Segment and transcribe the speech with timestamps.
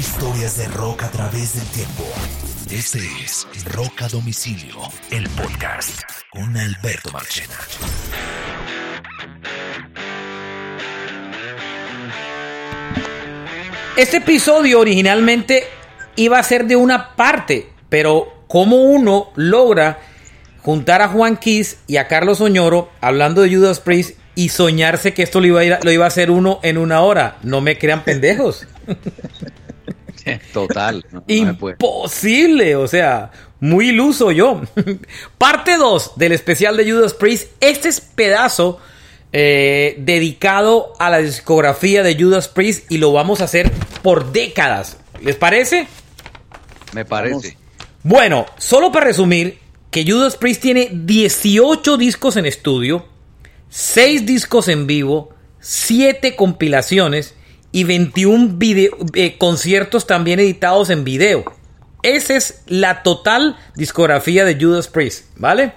[0.00, 2.04] Historias de rock a través del tiempo.
[2.70, 4.76] Este es Rock a Domicilio,
[5.10, 6.00] el podcast
[6.32, 7.58] con Alberto Marchena.
[13.96, 15.64] Este episodio originalmente
[16.16, 19.98] iba a ser de una parte, pero cómo uno logra
[20.62, 25.22] juntar a Juan Kiss y a Carlos Oñoro hablando de Judas Priest y soñarse que
[25.22, 27.36] esto lo iba, a ir a- lo iba a hacer uno en una hora.
[27.42, 28.66] No me crean pendejos.
[30.52, 31.04] Total.
[31.10, 31.24] no- no.
[31.26, 33.30] Imposible, o sea,
[33.60, 34.62] muy iluso yo.
[35.38, 37.50] Parte 2 del especial de Judas Priest.
[37.60, 38.78] Este es pedazo
[39.32, 43.70] eh, dedicado a la discografía de Judas Priest y lo vamos a hacer
[44.02, 44.96] por décadas.
[45.22, 45.86] ¿Les parece?
[46.92, 47.56] Me parece.
[48.02, 49.58] Bueno, solo para resumir,
[49.90, 53.06] que Judas Priest tiene 18 discos en estudio,
[53.68, 57.34] 6 discos en vivo, 7 compilaciones
[57.72, 61.44] y 21 video- eh, conciertos también editados en video.
[62.02, 65.72] Esa es la total discografía de Judas Priest, ¿vale?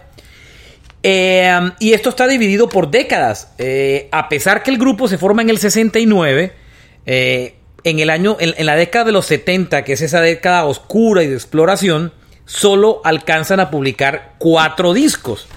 [1.03, 3.49] Eh, y esto está dividido por décadas.
[3.57, 6.53] Eh, a pesar que el grupo se forma en el 69,
[7.05, 11.23] eh, en el año, en la década de los 70, que es esa década oscura
[11.23, 12.13] y de exploración,
[12.45, 15.47] solo alcanzan a publicar cuatro discos.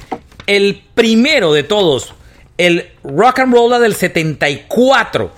[0.49, 2.15] El primero de todos,
[2.59, 5.31] el Rock and Roll del 74.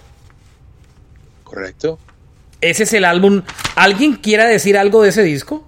[1.49, 1.99] Correcto.
[2.61, 3.43] Ese es el álbum.
[3.77, 5.65] ¿Alguien quiera decir algo de ese disco?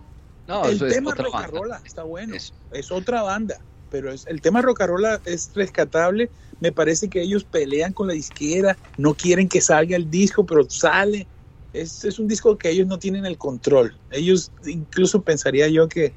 [0.48, 1.46] No, el eso es tema otra banda.
[1.46, 2.34] Rocarola está bueno.
[2.34, 3.56] Es- Es, otra banda.
[3.90, 6.30] Pero es, el tema Rocarola es rescatable.
[6.60, 8.76] Me parece que ellos pelean con la disquera.
[8.98, 11.26] No quieren que salga el disco, pero sale.
[11.72, 13.96] Es, es un disco que ellos no tienen el control.
[14.10, 16.12] Ellos incluso pensaría yo que,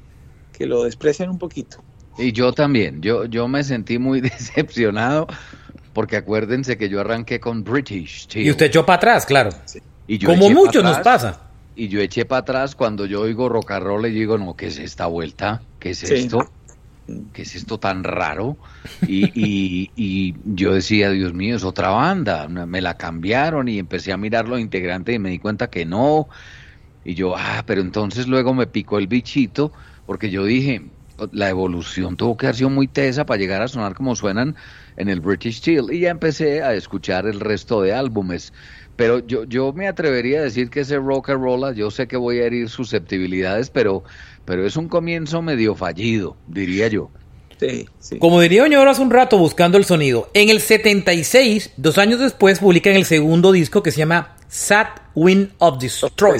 [0.52, 1.78] que lo desprecian un poquito.
[2.18, 3.00] Y yo también.
[3.00, 4.20] Yo, yo me sentí muy
[4.64, 5.26] decepcionado
[5.94, 8.24] porque acuérdense que yo arranqué con British.
[8.24, 8.46] Steel.
[8.46, 9.50] Y usted echó para atrás, claro.
[10.06, 11.40] Y yo Como muchos nos atrás, pasa.
[11.74, 14.66] Y yo eché para atrás cuando yo oigo rock and roll y digo, no, ¿qué
[14.66, 15.62] es esta vuelta?
[15.78, 16.14] ¿Qué es Sí.
[16.14, 16.46] esto?
[17.32, 18.56] ¿Qué es esto tan raro?
[19.06, 22.48] Y, y- y yo decía, Dios mío, es otra banda.
[22.48, 26.28] Me la cambiaron y empecé a mirar los integrantes y me di cuenta que no.
[27.04, 29.72] Y yo, ah, pero entonces luego me picó el bichito
[30.06, 30.93] porque yo dije,
[31.32, 34.56] la evolución tuvo que haber sido muy tesa para llegar a sonar como suenan
[34.96, 35.92] en el British Steel.
[35.92, 38.52] Y ya empecé a escuchar el resto de álbumes.
[38.96, 42.16] Pero yo, yo me atrevería a decir que ese rock and roll, yo sé que
[42.16, 44.04] voy a herir susceptibilidades, pero,
[44.44, 47.10] pero es un comienzo medio fallido, diría yo.
[47.58, 48.18] Sí, sí.
[48.18, 52.58] Como diría Oñoro hace un rato buscando el sonido, en el 76, dos años después,
[52.58, 56.38] publican el segundo disco que se llama Sad Wind of Destroy.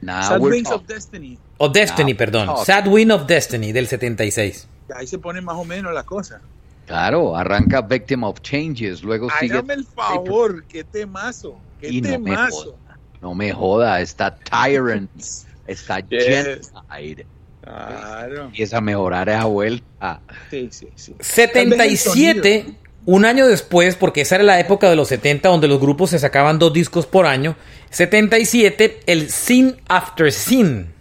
[0.00, 0.86] Now Sad Wings of.
[0.86, 1.38] Destiny.
[1.58, 2.46] O Destiny, Now perdón.
[2.46, 2.64] talking.
[2.64, 4.68] Sad Wind of Destiny del 76.
[4.94, 6.40] Ahí se pone más o menos la cosa.
[6.86, 9.54] Claro, arranca Victim of Changes, luego sigue...
[9.54, 11.56] Hágame el favor, qué temazo.
[11.80, 12.56] Qué Y no me temazo.
[12.86, 12.98] joda.
[13.20, 15.10] No me joda, está Tyrant,
[15.66, 16.24] está Yes.
[16.24, 17.26] Genocide.
[17.62, 18.44] Claro.
[18.44, 20.20] Empieza a mejorar esa vuelta.
[20.50, 21.16] Sí, sí, sí.
[21.18, 22.66] 77,
[23.06, 26.20] un año después, porque esa era la época de los 70 donde los grupos se
[26.20, 27.56] sacaban dos discos por año.
[27.90, 30.92] 77, el Sin After Sin.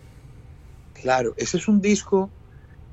[1.05, 2.31] Claro, ese es un disco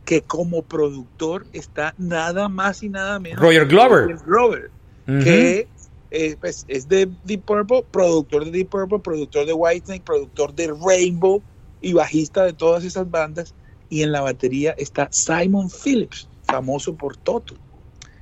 [0.05, 3.41] que como productor está nada más y nada menos.
[3.41, 4.03] Roger que Glover.
[4.03, 4.71] Roger Glover,
[5.09, 5.25] Ujú.
[5.25, 5.67] que
[6.11, 10.75] eh, pues, es de Deep Purple, productor de Deep Purple, productor de Whitesnake, productor de
[10.78, 11.43] Rainbow
[11.81, 13.55] y bajista de todas esas bandas.
[13.89, 17.55] Y en la batería está Simon Phillips, famoso por Toto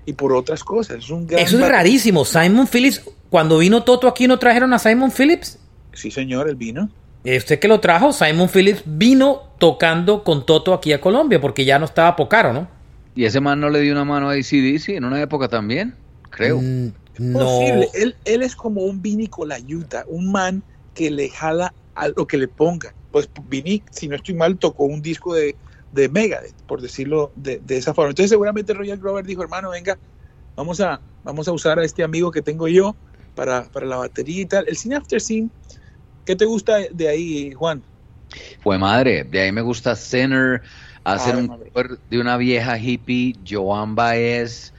[0.06, 0.98] y por otras cosas.
[0.98, 2.24] Es un gran Eso es rarísimo.
[2.24, 5.58] Simon Phillips, cuando vino Toto aquí, ¿no trajeron a Simon Phillips?
[5.92, 6.88] Sí, señor, el vino.
[7.24, 11.64] Eh, Usted que lo trajo, Simon Phillips vino tocando con Toto aquí a Colombia porque
[11.64, 12.68] ya no estaba Pocaro, ¿no?
[13.14, 15.94] ¿Y ese man no le dio una mano a ACDC en una época también?
[16.30, 16.60] Creo.
[16.60, 17.38] Mm, no.
[17.40, 17.88] posible.
[17.94, 20.62] Él, él es como un Vini Colayuta, un man
[20.94, 22.94] que le jala a lo que le ponga.
[23.12, 25.56] Pues Vini, si no estoy mal, tocó un disco de,
[25.92, 28.10] de Megadeth, por decirlo de, de esa forma.
[28.10, 29.98] Entonces seguramente Roger Glover dijo, hermano, venga,
[30.56, 32.94] vamos a, vamos a usar a este amigo que tengo yo
[33.34, 34.68] para, para la batería y tal.
[34.68, 35.50] El Scene After Scene,
[36.24, 37.84] ¿qué te gusta de ahí, Juan?
[38.60, 40.62] Fue madre, de ahí me gusta Sinner,
[41.04, 44.72] hacer Ay, un cover de una vieja hippie, Joan Baez.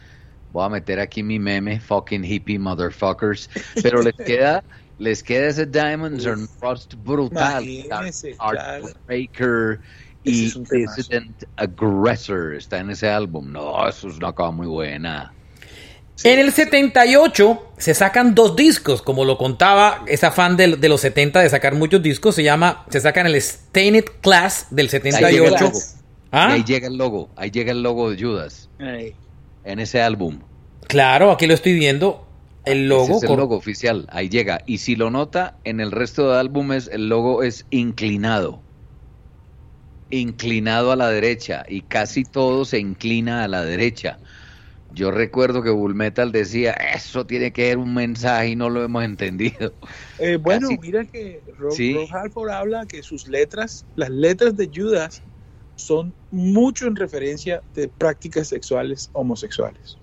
[0.49, 3.49] Voy a meter aquí mi meme, fucking hippie motherfuckers.
[3.81, 4.63] Pero les queda,
[4.97, 7.63] les queda ese Diamonds and Rust brutal.
[7.63, 8.87] Imagínese, Art claro.
[9.05, 9.81] Breaker
[10.23, 10.63] Ese y.
[10.69, 13.51] Dissident Aggressor está en ese álbum.
[13.51, 15.33] No, eso es una cosa muy buena.
[16.23, 21.39] En el 78 se sacan dos discos, como lo contaba esa fan de, los 70
[21.39, 25.57] de sacar muchos discos, se llama, se sacan el Stained Class del Ahí llega el
[25.57, 25.63] 78.
[25.63, 25.79] logo.
[26.31, 26.47] ¿Ah?
[26.49, 29.15] Y ahí llega el logo, ahí llega el logo de Judas Ay,
[29.63, 30.39] en ese álbum.
[30.87, 32.27] Claro, aquí lo estoy viendo.
[32.65, 33.17] El logo.
[33.17, 34.61] Ese es el logo oficial, ahí llega.
[34.67, 38.61] Y si lo nota, en el resto de álbumes el logo es inclinado.
[40.11, 41.65] Inclinado a la derecha.
[41.67, 44.19] Y casi todo se inclina a la derecha.
[44.93, 48.83] Yo recuerdo que Bull Metal decía, eso tiene que ser un mensaje y no lo
[48.83, 49.73] hemos entendido.
[50.19, 51.73] Eh, bueno, mira que Rob,
[52.11, 55.23] Halford habla que sus letras, las letras de Judas,
[55.75, 59.97] son mucho en referencia de prácticas sexuales homosexuales.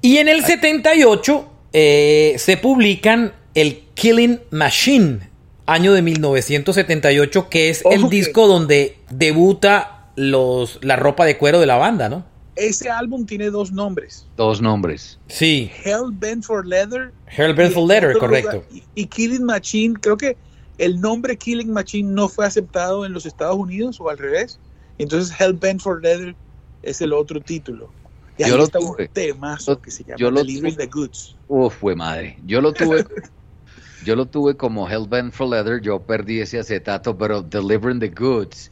[0.00, 5.28] Y en el 78 eh, se publican el Killing Machine,
[5.66, 11.66] año de 1978, que es el disco donde debuta los, la ropa de cuero de
[11.66, 12.29] la banda, ¿no?
[12.60, 14.26] Ese álbum tiene dos nombres.
[14.36, 15.18] Dos nombres.
[15.28, 15.70] Sí.
[15.82, 17.10] Hell Bent for Leather.
[17.26, 18.62] Hell Bent for Leather, correcto.
[18.94, 20.36] y, Killing Machine, creo que
[20.76, 24.58] el nombre Killing Machine no fue aceptado en los Estados Unidos o al revés.
[24.98, 26.36] Entonces Hell Bent for Leather
[26.82, 27.90] es el otro título.
[28.36, 29.04] Y yo ahí lo está tuve.
[29.04, 31.36] un temazo que se llama yo Delivering the Goods.
[31.48, 32.38] Uf, fue madre.
[32.44, 33.06] Yo lo tuve.
[34.04, 38.70] yo lo tuve como Hellbent for Leather, yo perdí ese acetato, pero Delivering the Goods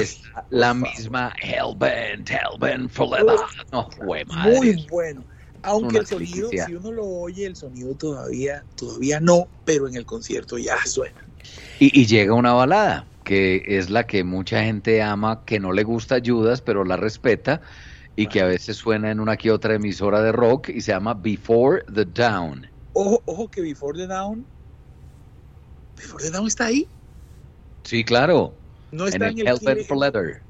[0.00, 3.38] es la misma Hellbent, Hellbent for Leather.
[3.72, 3.88] No,
[4.26, 4.58] madre.
[4.58, 5.24] Muy bueno.
[5.62, 10.06] Aunque el sonido, si uno lo oye, el sonido todavía, todavía no, pero en el
[10.06, 11.20] concierto ya suena.
[11.80, 15.82] Y, y llega una balada, que es la que mucha gente ama, que no le
[15.82, 17.62] gusta Judas, pero la respeta
[18.16, 21.14] y que a veces suena en una que otra emisora de rock y se llama
[21.14, 22.66] Before the Down.
[22.94, 24.46] Ojo, ojo que Before the Down.
[25.96, 26.88] Before the Down está ahí.
[27.84, 28.54] Sí, claro.
[28.92, 30.42] No está en, el, for Leather.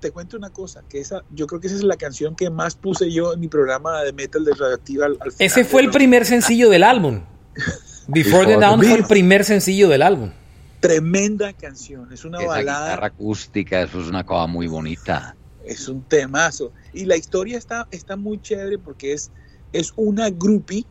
[0.00, 2.74] Te cuento una cosa, que esa, yo creo que esa es la canción que más
[2.74, 6.70] puse yo en mi programa de metal de radioactiva al, Ese fue el primer sencillo
[6.70, 7.22] del álbum.
[8.08, 10.32] Before, the Down fue el primer sencillo del álbum.
[10.80, 12.86] Tremenda canción, es una Esa balada.
[12.86, 16.72] Guitarra acústica, eso es una cosa muy bonita es un temazo.
[16.92, 19.30] Y la historia está, está muy chévere porque es,
[19.72, 20.84] es una groupie,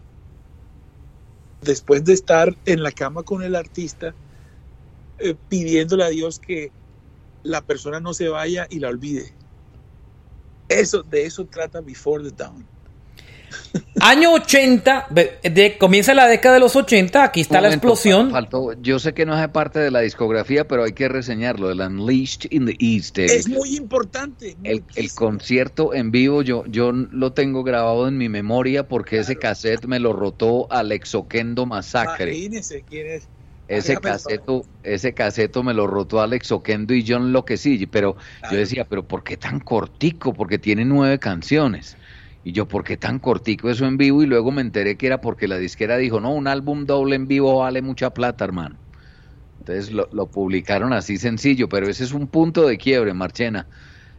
[1.61, 4.13] después de estar en la cama con el artista,
[5.21, 6.71] eh, pidiéndole a Dios que
[7.43, 9.33] la persona no se vaya y la olvide.
[10.69, 12.65] Eso, de eso trata Before the Dawn.
[13.99, 15.09] Año 80,
[15.77, 18.31] comienza la década de los 80, aquí está la explosión.
[18.81, 22.51] yo sé que no es parte de la discografía, pero hay que reseñarlo, el Unleashed
[22.51, 23.19] in the East.
[23.19, 24.55] es muy importante.
[24.63, 29.85] El, concierto en vivo, yo, yo lo tengo grabado en mi memoria porque ese cassette
[29.85, 32.33] me lo rotó Alex Oquendo Massacre.
[32.33, 33.27] Imagínese quién es.
[33.71, 38.17] Ese caseto, ese caseto me lo rotó Alex Oquendo y John sí pero
[38.51, 40.33] yo decía, pero ¿por qué tan cortico?
[40.33, 41.95] Porque tiene nueve canciones.
[42.43, 44.23] Y yo, ¿por qué tan cortico eso en vivo?
[44.23, 47.27] Y luego me enteré que era porque la disquera dijo, no, un álbum doble en
[47.27, 48.77] vivo vale mucha plata, hermano.
[49.59, 53.69] Entonces lo, publicaron así sencillo, pero ese es un punto de quiebre, Marchena.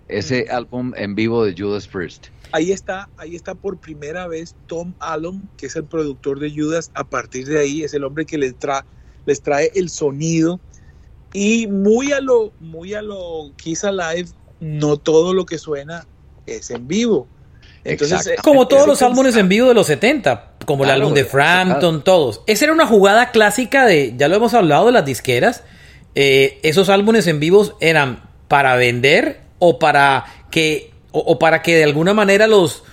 [0.09, 2.29] Ese álbum en vivo de Judas Priest.
[2.53, 6.91] Ahí está, ahí está por primera vez Tom Allom, que es el productor de Judas.
[6.95, 8.57] A partir de ahí es el hombre que les,
[9.27, 10.61] les trae el sonido.
[11.33, 14.29] Y muy a lo, muy a lo Kiss Alive,
[14.61, 16.07] no todo lo que suena
[16.47, 17.27] es en vivo.
[17.85, 21.25] Entonces, eh, como todos los álbumes en vivo de los 70, como el álbum de
[21.25, 22.43] Frampton, todos.
[22.47, 25.65] Esa era una jugada clásica de, ya lo hemos hablado de las disqueras,
[26.15, 31.85] eh, esos álbumes en vivo eran para vender o para que, o, para que de
[31.85, 32.85] alguna manera los,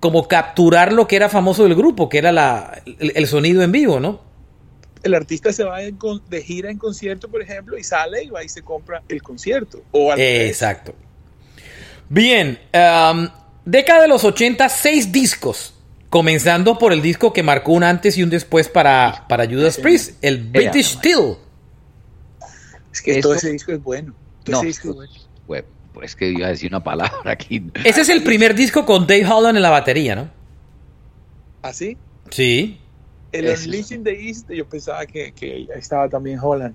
[0.00, 4.00] como capturar lo que era famoso del grupo, que era la, el, sonido en vivo,
[4.00, 4.20] ¿no?
[5.06, 8.48] El artista se va de gira en concierto, por ejemplo, y sale y va y
[8.48, 9.82] se compra el concierto.
[9.92, 10.94] O Exacto.
[12.08, 13.28] Bien, um,
[13.66, 15.74] Década de los 80, seis discos.
[16.08, 20.22] Comenzando por el disco que marcó un antes y un después para, para Judas Priest,
[20.22, 21.34] el British Steel.
[22.92, 24.14] Es que todo ese disco es bueno.
[24.46, 25.66] no, ese disco es bueno.
[25.92, 27.70] Pues que iba a decir una palabra aquí.
[27.82, 30.30] Ese es el primer disco con Dave Holland en la batería, ¿no?
[31.62, 31.96] ¿Ah, sí?
[32.30, 32.78] Sí.
[33.38, 36.74] El Unleashing the East, yo pensaba que, que estaba también Holland.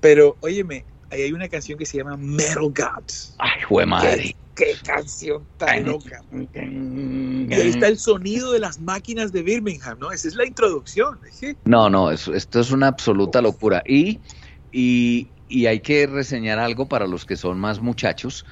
[0.00, 3.34] Pero, óyeme, ahí hay una canción que se llama Metal Gods.
[3.38, 6.22] Ay, jue madre qué canción tan loca.
[6.32, 10.10] Y ahí está el sonido de las máquinas de Birmingham, ¿no?
[10.10, 11.20] Esa es la introducción.
[11.64, 13.82] No, no, esto es una absoluta locura.
[13.86, 14.18] Y,
[14.72, 15.28] y,
[15.66, 18.44] hay que reseñar algo para los que son más muchachos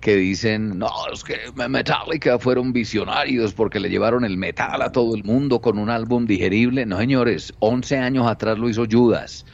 [0.00, 1.38] que dicen, no, es que
[1.68, 6.26] Metallica fueron visionarios porque le llevaron el metal a todo el mundo con un álbum
[6.26, 6.86] digerible.
[6.86, 9.44] No, señores, 11 años atrás lo hizo Judas.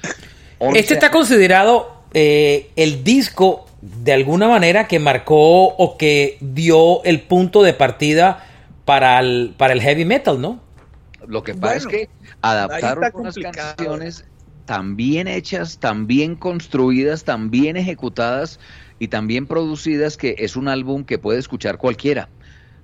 [0.74, 7.20] Este está considerado eh, el disco de alguna manera que marcó o que dio el
[7.20, 8.46] punto de partida
[8.84, 10.60] para el, para el heavy metal, ¿no?
[11.26, 12.08] Lo que pasa es que
[12.40, 14.24] adaptaron unas canciones
[14.66, 18.60] tan bien hechas, tan bien construidas, tan bien ejecutadas
[18.98, 22.28] y tan bien producidas que es un álbum que puede escuchar cualquiera,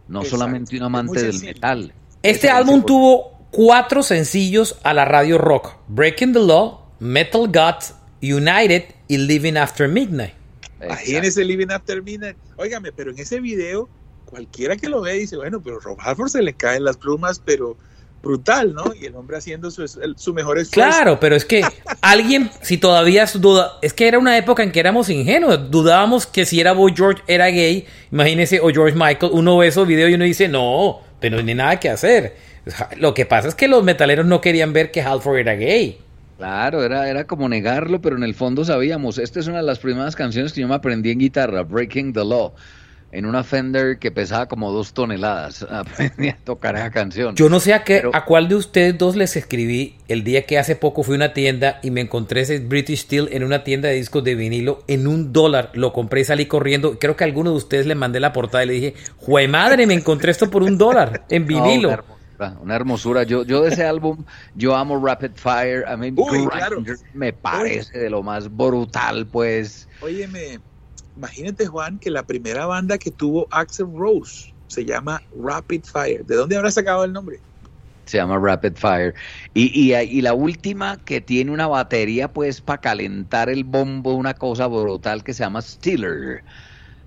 [0.09, 1.93] no solamente un amante del metal.
[2.23, 7.95] Este Esa álbum tuvo cuatro sencillos a la radio rock: Breaking the Law, Metal Gods,
[8.23, 10.35] United y Living After Midnight.
[10.83, 12.37] Imagínese Living After Midnight.
[12.57, 13.89] Óigame, pero en ese video,
[14.25, 17.77] cualquiera que lo ve dice, bueno, pero Rob Halford se le caen las plumas, pero
[18.23, 18.95] brutal, ¿no?
[18.99, 20.91] Y el hombre haciendo su, su mejor esfuerzo.
[20.91, 21.62] Claro, pero es que
[22.00, 26.47] alguien, si todavía duda, es que era una época en que éramos ingenuos, dudábamos que
[26.47, 30.14] si era Boy George era gay, imagínese, o George Michael, uno ve esos videos y
[30.14, 32.37] uno dice, no, pero no hay nada que hacer.
[32.97, 35.99] Lo que pasa es que los metaleros no querían ver que Halford era gay.
[36.38, 39.19] Claro, era, era como negarlo, pero en el fondo sabíamos.
[39.19, 42.25] Esta es una de las primeras canciones que yo me aprendí en guitarra, Breaking the
[42.25, 42.52] Law,
[43.12, 45.62] en una Fender que pesaba como dos toneladas.
[45.71, 47.37] Aprendí a tocar esa canción.
[47.37, 50.47] Yo no sé a, qué, Pero- a cuál de ustedes dos les escribí el día
[50.47, 53.64] que hace poco fui a una tienda y me encontré ese British Steel en una
[53.64, 55.71] tienda de discos de vinilo en un dólar.
[55.75, 56.99] Lo compré y salí corriendo.
[56.99, 59.87] Creo que a alguno de ustedes le mandé la portada y le dije, ¡Jue madre!
[59.87, 61.88] Me encontré esto por un dólar en No, vinilo.
[61.88, 63.23] una hermosura, una hermosura.
[63.25, 65.85] Yo, yo de ese álbum, yo amo Rapid Fire.
[65.87, 66.83] A mí Uy, claro.
[67.14, 69.87] me parece de lo más brutal, pues.
[70.00, 70.59] Óyeme,
[71.16, 76.25] imagínate, Juan, que la primera banda que tuvo Axel Rose se llama Rapid Fire.
[76.25, 77.40] ¿De dónde habrá sacado el nombre?
[78.07, 79.14] Se llama Rapid Fire.
[79.54, 84.35] Y, y, y la última que tiene una batería, pues, para calentar el bombo, una
[84.35, 86.42] cosa brutal que se llama Steeler.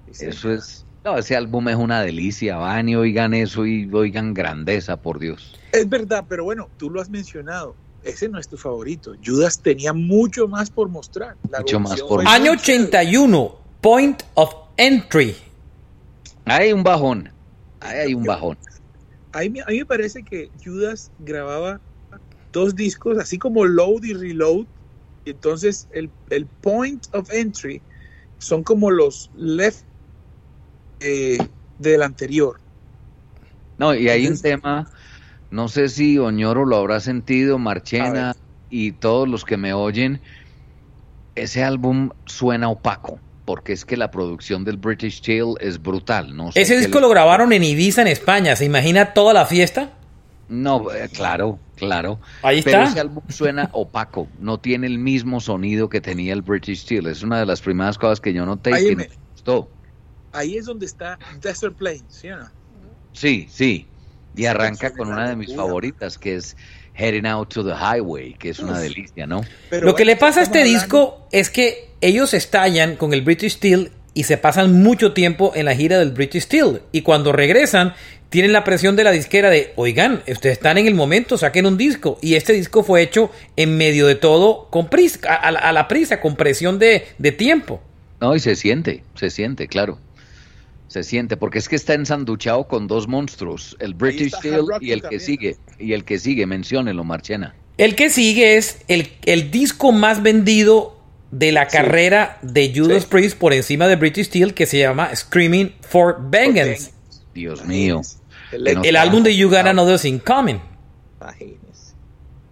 [0.08, 0.86] Eso es.
[1.04, 2.58] No, ese álbum es una delicia.
[2.58, 5.60] Van y oigan eso y oigan grandeza, por Dios.
[5.72, 7.76] Es verdad, pero bueno, tú lo has mencionado.
[8.04, 9.16] Ese no es tu favorito.
[9.24, 11.36] Judas tenía mucho más por mostrar.
[11.50, 12.86] La Mucho más por Año muy chévere.
[12.86, 15.36] 81, Point of Entry.
[16.46, 17.30] Hay un bajón.
[17.80, 18.58] Ahí hay un bajón.
[19.34, 21.80] A mí, a mí me parece que Judas grababa
[22.52, 24.66] dos discos, así como Load y Reload.
[25.26, 27.82] Y entonces el, el Point of Entry
[28.38, 29.84] son como los left
[31.00, 31.38] eh,
[31.80, 32.60] del anterior.
[33.78, 34.90] No, y hay un tema,
[35.52, 38.36] no sé si Oñoro lo habrá sentido, Marchena
[38.70, 40.22] y todos los que me oyen,
[41.36, 46.52] ese álbum suena opaco, porque es que la producción del British Steel es brutal, ¿no?
[46.52, 48.56] sé Ese disco le- lo grabaron en Ibiza, en España.
[48.56, 49.92] ¿Se imagina toda la fiesta?
[50.50, 52.20] No, eh, claro, claro.
[52.44, 52.92] Ahí Pero está.
[52.92, 57.08] ese álbum suena opaco, no tiene el mismo sonido que tenía el British Steel.
[57.08, 59.70] Es una de las primeras cosas que yo noté y que me gustó.
[60.32, 62.46] Ahí es donde está Desert Plains, ¿sí o no?
[63.14, 63.88] Sí, sí.
[64.36, 65.66] Y arranca con una una de mis locura.
[65.66, 66.58] favoritas, que es
[66.98, 68.80] Heading Out to the Highway, que es una Uf.
[68.80, 69.42] delicia, ¿no?
[69.70, 73.22] Pero Lo que le pasa a este hablando- disco es que ellos estallan con el
[73.22, 76.82] British Steel y se pasan mucho tiempo en la gira del British Steel.
[76.94, 77.94] Y cuando regresan,
[78.30, 81.78] tienen la presión de la disquera de, oigan, ustedes están en el momento, saquen un
[81.78, 82.18] disco.
[82.22, 85.72] Y este disco fue hecho en medio de todo, con prisa, a, a la- a
[85.74, 87.82] la prisa, con presión de, de tiempo.
[88.22, 90.00] No, y se siente, se siente, claro.
[90.88, 95.00] Se siente, porque es que está ensanduchado con dos monstruos, el British Steel y el
[95.00, 95.20] que también.
[95.22, 97.56] sigue, y el que sigue, menciónelo, Marchena.
[97.78, 100.96] El que sigue es el, el disco más vendido
[101.32, 103.10] de la carrera de Judas Sí.
[103.10, 106.92] Priest por encima de British Steel, que se llama Screaming for Vengeance.
[107.34, 108.02] Dios mío.
[108.52, 110.60] El, álbum de You Got Another Thing Coming.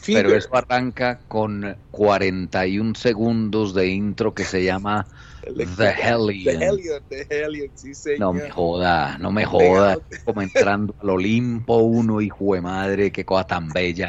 [0.05, 5.07] Pero eso arranca con 41 segundos de intro que se llama
[5.45, 6.59] The Hellion.
[6.59, 8.19] The Hellion, The Hellion, sí, señor.
[8.19, 9.97] No me joda, no me joda.
[10.23, 14.07] Como entrando al Olimpo uno, hijo de madre, qué cosa tan bella.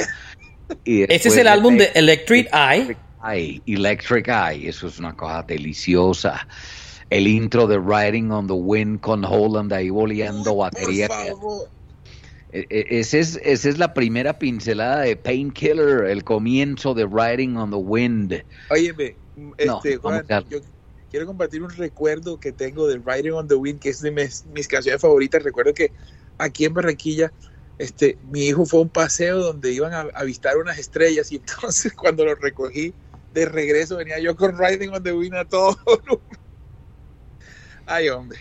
[0.85, 2.83] Y Ese es el álbum de Electric Eye.
[2.83, 6.47] Electric Eye, Electric Eye, eso es una cosa deliciosa.
[7.11, 11.09] El intro de Riding on the Wind con Holland ahí boleando batería.
[11.09, 11.71] Por favor.
[12.49, 17.57] e- e- Ese es, esa es la primera pincelada de Painkiller, el comienzo de Riding
[17.57, 18.45] on the Wind.
[18.71, 20.61] Óyeme, No, este, Juan, a- yo
[21.15, 24.45] quiero compartir un recuerdo que tengo de Riding on the Wind, que es de mis,
[24.47, 25.45] mis canciones favoritas.
[25.45, 25.93] Recuerdo que
[26.39, 27.33] aquí en Barranquilla,
[27.79, 31.93] este, mi hijo fue a un paseo donde iban a avistar unas estrellas y entonces
[31.97, 32.93] cuando lo recogí
[33.33, 35.79] de regreso venía yo con Riding on the Wind a todo.
[37.87, 38.41] Ay, hombre.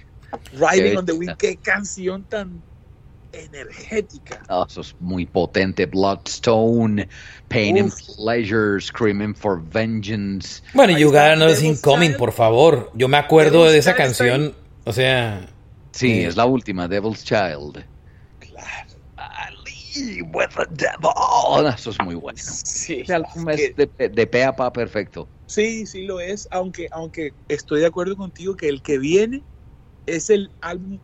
[0.53, 2.63] Riding on the Wind, qué canción tan
[3.33, 4.41] energética.
[4.47, 5.85] Ah, eso es muy potente.
[5.87, 7.07] Bloodstone,
[7.49, 7.91] Pain and.
[8.17, 10.61] Pleasure, Screaming for Vengeance.
[10.73, 12.17] Bueno, You Got Another Thing Devil's Coming, Child.
[12.19, 12.91] por favor.
[12.93, 14.55] Yo me acuerdo Devil's de esa Child canción.
[14.85, 15.47] O sea,
[15.91, 16.25] Sí, Eh.
[16.27, 17.85] es la última, Devil's Child.
[18.39, 18.89] Claro.
[19.17, 19.53] I
[19.95, 21.67] live with the devil.
[21.71, 22.39] Eso es muy bueno.
[22.41, 25.27] Sí, Ese álbum que- es de, de pe a pa perfecto.
[25.45, 29.43] Sí, sí lo es, aunque, aunque estoy de acuerdo contigo que el que viene
[30.07, 30.97] es el álbum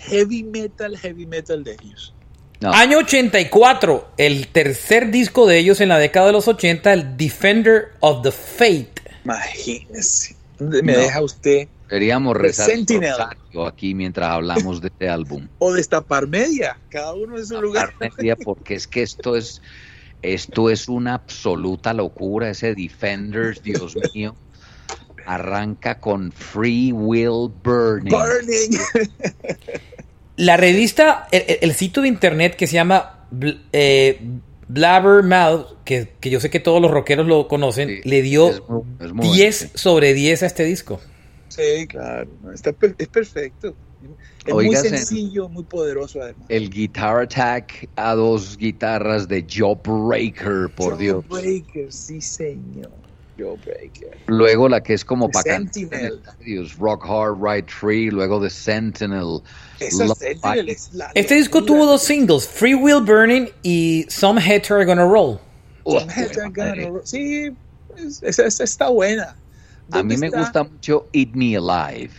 [0.00, 2.14] heavy metal, heavy metal de ellos.
[2.60, 7.16] No, año 84, el tercer disco de ellos en la década de los 80, el
[7.16, 8.92] Defender of the Fate.
[9.24, 10.36] Imagínese.
[10.58, 10.98] Me No.
[10.98, 12.70] deja usted Deberíamos rezar
[13.66, 15.48] aquí mientras hablamos de este álbum.
[15.58, 17.94] O destapar media, cada uno en su lugar.
[17.98, 19.60] Media, porque es que esto es
[20.22, 22.50] esto es una absoluta locura.
[22.50, 24.36] Ese Defenders, Dios mío,
[25.26, 28.10] arranca con Free Will Burning.
[28.12, 28.78] Burning.
[30.36, 34.18] La revista, el, sitio de internet que se llama Bl- eh,
[34.68, 38.62] Blabbermouth, que, que yo sé que todos los rockeros lo conocen, Sí, le dio es
[38.68, 39.78] muy- es muy 10 bueno, sí.
[39.78, 41.00] sobre 10 a este disco.
[41.48, 42.26] Sí, claro.
[42.54, 43.74] Está es perfecto.
[44.46, 44.88] Es Oígase.
[44.88, 46.46] muy sencillo, muy poderoso además.
[46.48, 51.28] El Guitar Attack a dos guitarras de Jawbreaker, por Dios.
[51.28, 52.90] Breaker, sí señor.
[53.40, 53.58] Joe.
[54.26, 56.20] Luego la que es como The para Sentinel.
[56.78, 59.40] Rock Hard, Ride Free, luego The Sentinel.
[59.78, 64.70] Esa Sentinel es la Este disco tuvo dos singles, Free Will Burning y Some Heads
[64.70, 65.38] Are Gonna Roll.
[65.86, 67.00] Some heads are gonna roll.
[67.04, 67.50] Sí,
[67.96, 69.36] es- esa, esa está buena.
[69.92, 72.12] A mí ¿Dónde me gusta mucho Eat Me Alive.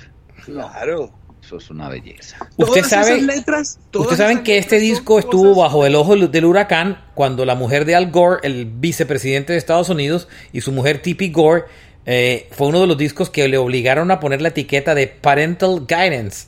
[0.46, 1.12] Claro.
[1.52, 2.38] Eso es una belleza.
[2.56, 5.96] Usted Todas sabe, esas letras, todas ustedes saben que este disco estuvo cosas- bajo el
[5.96, 10.62] ojo del huracán cuando la mujer de Al Gore, el vicepresidente de Estados Unidos, y
[10.62, 11.64] su mujer Tippi Gore,
[12.06, 15.82] eh, fue uno de los discos que le obligaron a poner la etiqueta de Parental
[15.88, 16.48] Guidance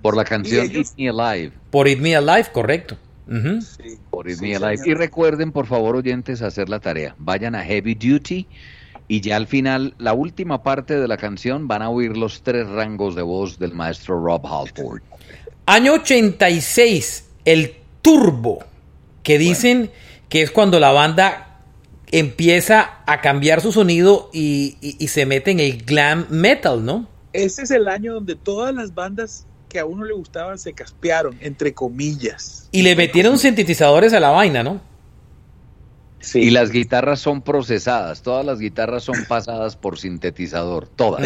[0.00, 1.52] Por la canción ellos- Eat Me Alive.
[1.70, 2.96] por It Me Alive, correcto.
[3.28, 4.76] Sí, Por Eat sí, Me Alive.
[4.78, 4.88] señor.
[4.88, 7.14] Y recuerden, por favor, oyentes, hacer la tarea.
[7.18, 8.46] Vayan a Heavy Duty
[9.08, 12.68] y ya al final, la última parte de la canción, van a oír los tres
[12.68, 15.00] rangos de voz del maestro Rob Halford.
[15.66, 18.60] Año 86, el Turbo,
[19.22, 19.90] que dicen
[20.28, 21.60] que es cuando la banda
[22.10, 27.06] empieza a cambiar su sonido y, y- y se mete en el glam metal, ¿no?
[27.32, 31.36] Ese es el año donde todas las bandas que a uno le gustaban se caspearon,
[31.40, 32.68] entre comillas.
[32.72, 34.80] Y le metieron sintetizadores a la vaina, ¿no?
[36.20, 36.40] Sí.
[36.40, 41.20] Y las guitarras son procesadas, todas las guitarras son pasadas por sintetizador, todas.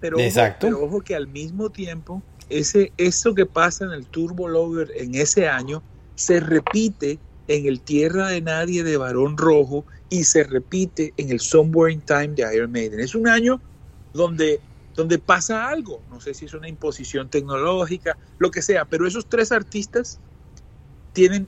[0.00, 0.66] pero, ojo, exacto.
[0.66, 5.14] pero ojo que al mismo tiempo, ese, eso que pasa en el Turbo Lover en
[5.14, 5.82] ese año
[6.14, 11.40] se repite en el Tierra de Nadie de Barón Rojo y se repite en el
[11.40, 13.00] Somewhere in Time de Iron Maiden.
[13.00, 13.60] Es un año
[14.12, 14.60] donde,
[14.94, 19.26] donde pasa algo, no sé si es una imposición tecnológica, lo que sea, pero esos
[19.26, 20.20] tres artistas
[21.12, 21.46] tienen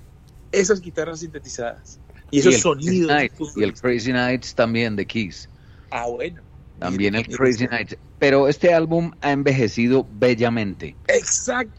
[0.52, 3.06] esas guitarras sintetizadas y esos el sonidos.
[3.08, 5.48] Crazy Nights, y el Crazy Nights también de Kiss.
[5.90, 6.42] Ah, bueno.
[6.78, 7.96] También el Crazy Nights.
[8.18, 10.94] Pero este álbum ha envejecido bellamente.
[11.08, 11.72] Exacto.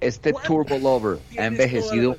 [0.00, 2.16] Este Turbo Lover ha envejecido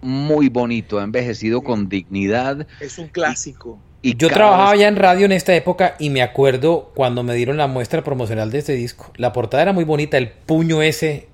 [0.00, 2.66] muy bonito, ha envejecido con dignidad.
[2.80, 3.78] Es un clásico.
[4.02, 7.34] Y Yo trabajaba vez- ya en radio en esta época y me acuerdo cuando me
[7.34, 9.12] dieron la muestra promocional de este disco.
[9.16, 11.28] La portada era muy bonita, el puño ese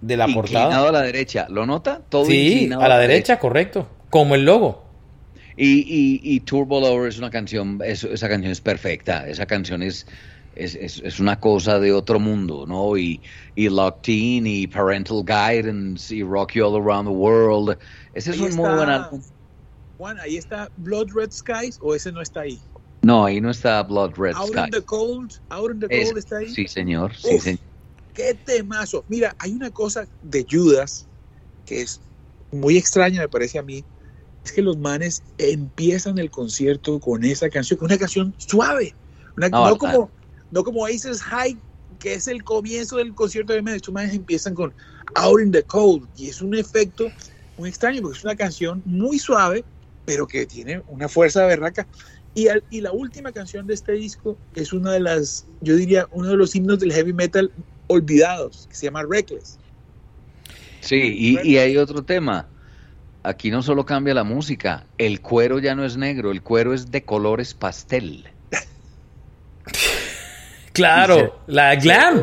[0.00, 0.88] de la inclinado portada.
[0.88, 1.46] a la derecha.
[1.50, 2.00] ¿Lo nota?
[2.08, 3.88] Todo Sí, inclinado a la derecha, correcto.
[4.10, 4.84] Como el logo.
[5.60, 9.82] Y, y, y Turbo Lover es una canción, es- esa canción es perfecta, esa canción
[9.82, 10.06] es,
[10.52, 12.96] es, es, es una cosa de otro mundo, ¿no?
[12.96, 13.24] Y,
[13.56, 17.78] y Locked In, y Parental Guidance, y Rock You All Around the World.
[18.12, 19.20] Ese es un muy buen álbum.
[19.96, 22.62] Juan, ahí está Blood Red Skies o ese no está ahí.
[23.02, 26.18] No, ahí no está Blood Red Out in the Cold, Out in the Es- Cold
[26.18, 26.54] está ahí.
[26.54, 27.60] sí, señor, sí, señor.
[28.12, 29.04] Qué temazo.
[29.08, 31.08] Mira, hay una cosa de Judas
[31.64, 32.00] que es
[32.50, 33.84] muy extraña, me parece a mí.
[34.48, 38.94] Es que los manes empiezan el concierto con esa canción, con una canción suave.
[39.36, 40.10] Una- No, como,
[40.50, 41.56] no como Aces High,
[41.98, 43.76] que es el comienzo del concierto de Medes.
[43.76, 44.74] Estos manes empiezan con
[45.16, 46.08] Out in the Cold.
[46.16, 47.08] Y es un efecto
[47.58, 49.64] muy extraño porque es una canción muy suave,
[50.06, 51.86] pero que tiene una fuerza berraca.
[52.34, 56.06] Y, al- y la última canción de este disco es una de las, yo diría,
[56.10, 57.52] uno de los himnos del heavy metal
[57.88, 59.58] olvidados, que se llama Reckless.
[60.80, 62.48] Sí, y, y hay otro tema.
[63.28, 66.90] Aquí no solo cambia la música, el cuero ya no es negro, el cuero es
[66.90, 68.24] de colores pastel.
[70.72, 72.22] Claro, la glam.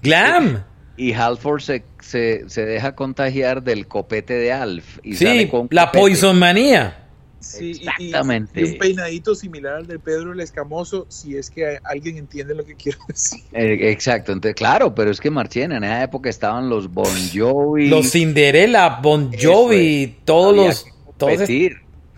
[0.00, 0.64] Glam.
[0.96, 5.00] Y Halford se, se, se deja contagiar del copete de Alf.
[5.02, 5.90] Y sale Sí, con la.
[5.92, 7.05] Poison Manía.
[7.46, 8.60] Sí, y- Exactamente.
[8.60, 12.64] Y, un peinadito similar al de Pedro el Escamoso, si es que alguien entiende lo
[12.64, 13.40] que quiero decir.
[13.52, 17.88] Eh, exacto, entonces, claro, pero es que Marchena, en esa época estaban los Bon Jovi.
[17.88, 20.84] Los Cinderella, Bon Jovi, todos había los.
[20.84, 21.40] que Todos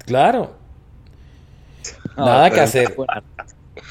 [0.05, 0.57] claro.
[2.17, 2.97] No, Nada que hacer.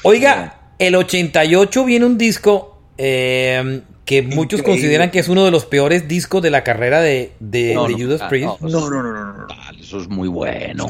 [0.02, 4.64] Oiga, el 88 viene un disco eh, que muchos Increíble.
[4.64, 7.92] consideran que es uno de los peores discos de la carrera de, de- No, de
[7.92, 8.60] no, Judas Priest.
[8.60, 9.32] no, No, no, no, no, no.
[9.46, 9.46] no.
[9.80, 10.88] Eso es muy bueno.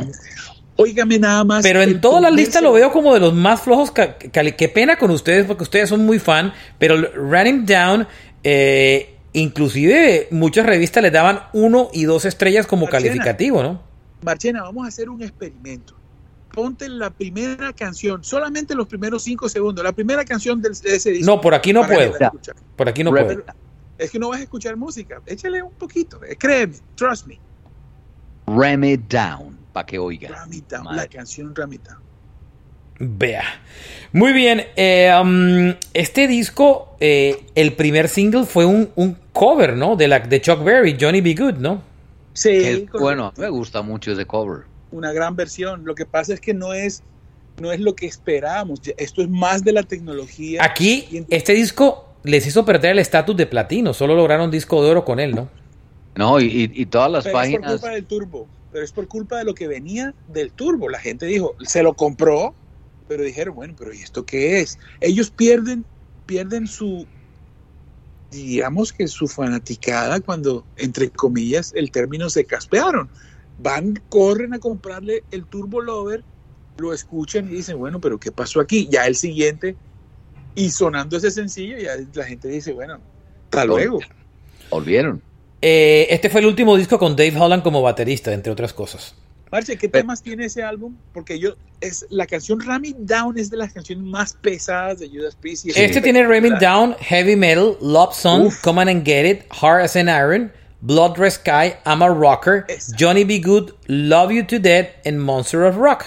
[0.76, 1.62] Óigame nada más.
[1.62, 3.90] Pero en las primer listas lo veo como de los más flojos.
[3.92, 6.52] Qué pena con ustedes porque ustedes son muy fan.
[6.78, 8.06] Pero el Running Down,
[8.44, 13.02] eh, inclusive muchas revistas le daban uno y dos estrellas como Marchena.
[13.08, 13.82] calificativo, ¿no?
[14.22, 15.94] Marchena, vamos a hacer un experimento.
[16.52, 21.10] ponte la primera canción, solamente los primeros cinco segundos, la primera canción del, de ese
[21.10, 21.26] disco.
[21.30, 22.14] No, por aquí no puedo.
[22.18, 22.32] la.
[22.76, 23.44] Por aquí no puedo.
[23.96, 25.20] Es que no vas a escuchar música.
[25.26, 26.20] Échale un poquito.
[26.24, 27.38] eh, Créeme, trust me.
[28.56, 30.28] Ram It Down, para que oiga.
[30.30, 30.96] Ram It Down, Madre.
[30.98, 31.98] la canción Ram It Down.
[33.00, 33.44] Vea.
[34.12, 34.66] Muy bien.
[34.74, 39.94] eh, um, este disco, eh, el primer single fue un, un cover, ¿no?
[39.94, 41.34] De, la, de Chuck Berry, Johnny B.
[41.34, 41.82] Good, ¿no?
[42.32, 44.64] Sí, bueno, me gusta mucho ese cover.
[44.90, 45.84] una gran versión.
[45.84, 47.02] Lo que pasa es que no es,
[47.60, 48.80] no es lo que esperábamos.
[48.96, 50.60] Esto es más de la tecnología.
[50.64, 53.92] Aquí, este disco les hizo perder el estatus de platino.
[53.94, 55.48] Solo lograron disco de oro con él, ¿no?
[56.18, 57.80] No, y, y- todas las pero es por páginas.
[57.80, 58.50] culpa del turbo.
[58.72, 60.88] Pero es por culpa de lo que venía del turbo.
[60.88, 62.56] La gente dijo, se lo compró,
[63.06, 64.78] pero dijeron, bueno, pero ¿y esto qué es?
[65.00, 65.86] Ellos pierden,
[66.26, 67.06] pierden su,
[68.32, 73.08] digamos que su fanaticada cuando, entre comillas, el término se caspearon.
[73.56, 76.24] Van, corren a comprarle el Turbo Lover,
[76.78, 78.88] lo escuchan y dicen, bueno, pero ¿qué pasó aquí?
[78.90, 79.76] Ya el siguiente,
[80.56, 83.00] y sonando ese sencillo, ya la gente dice, bueno,
[83.44, 84.00] hasta luego.
[84.68, 85.22] Volvieron.
[85.60, 89.14] Eh, este fue el último disco con Dave Holland como baterista, entre otras cosas.
[89.50, 90.94] Marce, ¿qué temas tiene ese álbum?
[91.14, 95.08] Porque yo, es la canción Ram It Down es de las canciones más pesadas de
[95.08, 95.64] Judas Priest.
[95.66, 96.58] y Este tiene Ramming.
[96.60, 98.60] Down, Heavy Metal, Love Song, Uf.
[98.62, 102.66] Come on and Get It, Hard as an Iron, Blood Red Sky, I'm a Rocker,
[102.68, 102.94] Esa.
[102.96, 103.40] Johnny B.
[103.40, 106.04] Good, Love You to Death, and Monster of Rock.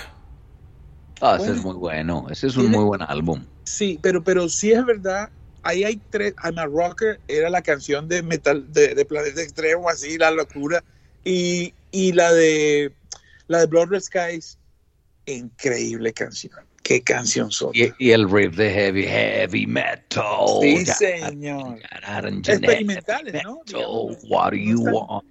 [1.19, 1.55] Ah, ese Bueno.
[1.59, 2.25] es muy bueno.
[2.29, 3.43] Ese es un Tiene- muy buen álbum.
[3.63, 5.29] Sí, pero, pero sí es verdad.
[5.63, 6.34] Ahí hay tres.
[6.43, 10.84] I'm a Rocker era la canción de metal de, de Planeta Extremo, así, la locura.
[11.24, 12.93] Y, y la de
[13.47, 14.58] la de Blood Red Skies,
[15.26, 16.65] increíble canción.
[16.84, 17.71] Qué canción son.
[17.74, 20.24] Y, y el riff de heavy, heavy metal.
[20.62, 21.80] Sí, Ya- señor.
[21.80, 23.60] ya- Experimentales, ¿no?
[23.60, 25.26] metal, Digamos, What do you no want?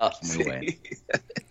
[0.00, 0.42] Es muy Sí.
[0.44, 0.72] bueno.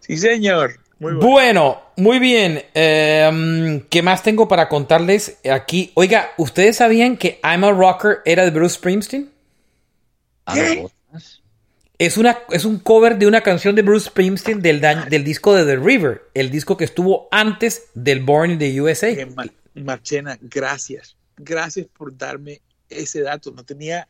[0.00, 0.80] Sí, señor.
[0.98, 1.28] Muy bueno.
[1.30, 2.62] Bueno, muy bien.
[2.74, 5.92] Eh, ¿Qué más tengo para contarles aquí?
[5.94, 9.30] Oiga, ¿ustedes sabían que I'm a Rocker era de Bruce Springsteen?
[10.46, 10.86] Ah, ¿Qué?
[11.98, 15.64] Es, una, es un cover de una canción de Bruce Springsteen del, del disco de
[15.64, 19.08] The River, el disco que estuvo antes del Born in the USA.
[19.36, 21.16] Ma- Marchena, gracias.
[21.36, 23.50] Gracias por darme ese dato.
[23.52, 24.08] No tenía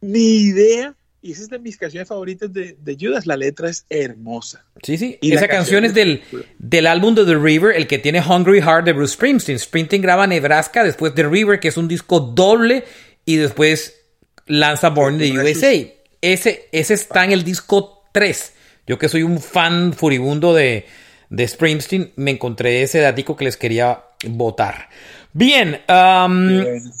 [0.00, 0.94] ni idea.
[1.24, 3.26] Y esa es de mis canciones favoritas de, de Judas.
[3.26, 4.64] La letra es hermosa.
[4.82, 5.18] Sí, sí.
[5.22, 6.22] Y Esa canción canción es del,
[6.58, 9.58] del álbum de The River, el que tiene Hungry Heart de Bruce Springsteen.
[9.60, 12.82] Springsteen graba Nebraska, después The River, que es un disco doble,
[13.24, 14.00] y después
[14.46, 15.38] lanza Born in the.
[15.38, 15.72] USA.
[16.20, 18.52] Ese, ese está en el disco 3.
[18.88, 20.86] Yo que soy un fan furibundo de,
[21.30, 24.88] de Springsteen, me encontré ese datico que les quería votar.
[25.32, 26.92] Bien, um, Bueno.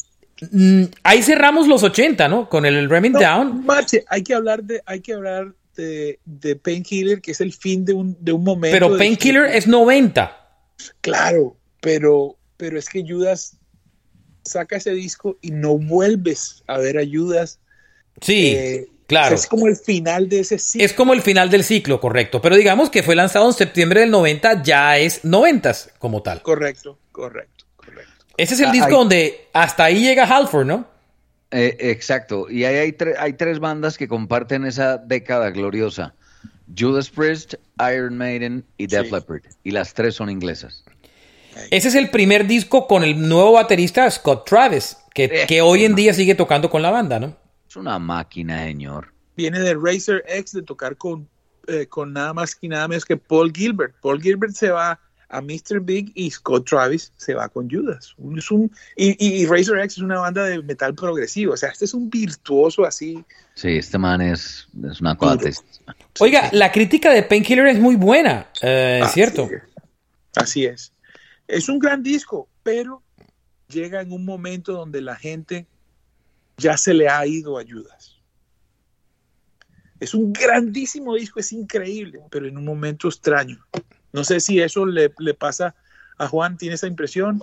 [0.50, 2.48] Mm, ahí cerramos los 80, ¿no?
[2.48, 3.66] Con el Remming No, Down.
[4.08, 7.92] Hay que hablar de, hay que hablar de, de Painkiller, que es el fin de
[7.92, 8.74] un, de un momento.
[8.74, 10.38] Pero Painkiller es 90.
[11.00, 13.56] Claro, pero, pero es que Judas
[14.44, 17.60] saca ese disco y no vuelves a ver a Judas.
[18.20, 19.34] Sí, Eh, claro.
[19.34, 20.84] Es como el final de ese ciclo.
[20.84, 22.40] Es como el final del ciclo, correcto.
[22.40, 26.42] Pero digamos que fue lanzado en septiembre del 90, ya es 90 como tal.
[26.42, 27.61] Correcto, correcto.
[28.36, 30.86] Ese es el Ah, disco hay- donde hasta ahí llega Halford, ¿no?
[31.50, 32.48] Eh, exacto.
[32.50, 36.14] Y ahí hay, tre- hay tres bandas que comparten esa década gloriosa.
[36.76, 37.54] Judas Priest,
[37.92, 39.12] Iron Maiden y Def Sí.
[39.14, 39.42] Leppard.
[39.62, 40.84] Y las tres son inglesas.
[41.70, 45.44] Ese es el primer disco con el nuevo baterista Scott Travis, que, Eh.
[45.46, 47.36] que hoy en día sigue tocando con la banda, ¿no?
[47.68, 49.12] Es una máquina, señor.
[49.36, 51.28] Viene de Racer X de tocar con,
[51.68, 53.94] eh, con nada más y nada menos que Paul Gilbert.
[54.00, 54.98] Paul Gilbert se va
[55.32, 55.80] a Mr.
[55.80, 58.14] Big y Scott Travis se va con Judas.
[58.36, 61.54] Es un- y, y- y Racer X es una banda de metal progresivo.
[61.54, 63.24] O sea, este es un virtuoso así.
[63.54, 65.96] Sí, este man es, es una testísima.
[66.20, 69.48] Oiga, la crítica de Painkiller es muy buena, eh, es Así cierto.
[69.50, 69.62] es.
[70.36, 70.92] Así es.
[71.48, 73.02] Es un gran disco, pero
[73.68, 75.66] llega en un momento donde la gente
[76.58, 78.16] ya se le ha ido a Judas.
[80.00, 83.64] Es un grandísimo disco, es increíble, pero en un momento extraño.
[84.12, 85.74] No sé si eso le, pasa
[86.18, 87.42] a Juan, ¿tiene esa impresión?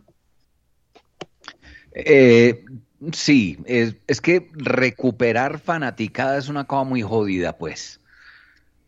[1.91, 2.63] Eh,
[3.11, 7.99] sí, es, es que recuperar fanaticada es una cosa muy jodida, pues.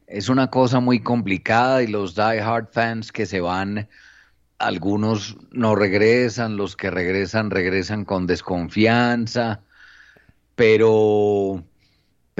[0.08, 3.88] Es una cosa muy complicada y los die hard fans que se van,
[4.62, 9.62] algunos no regresan, los que regresan regresan con desconfianza,
[10.56, 11.64] pero,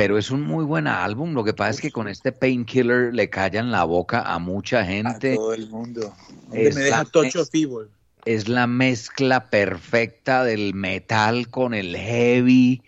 [0.02, 1.36] pero es un muy buen álbum.
[1.36, 5.34] Lo que pasa es que con este Painkiller le callan la boca a mucha gente.
[5.34, 6.12] A todo el mundo.
[6.52, 7.88] Es me deja of Evil.
[8.26, 12.82] es la mezcla perfecta del metal con el heavy.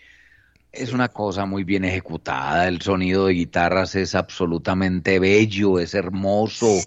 [0.71, 2.67] Es una cosa muy bien ejecutada.
[2.67, 6.80] El sonido de guitarras es absolutamente bello, es hermoso.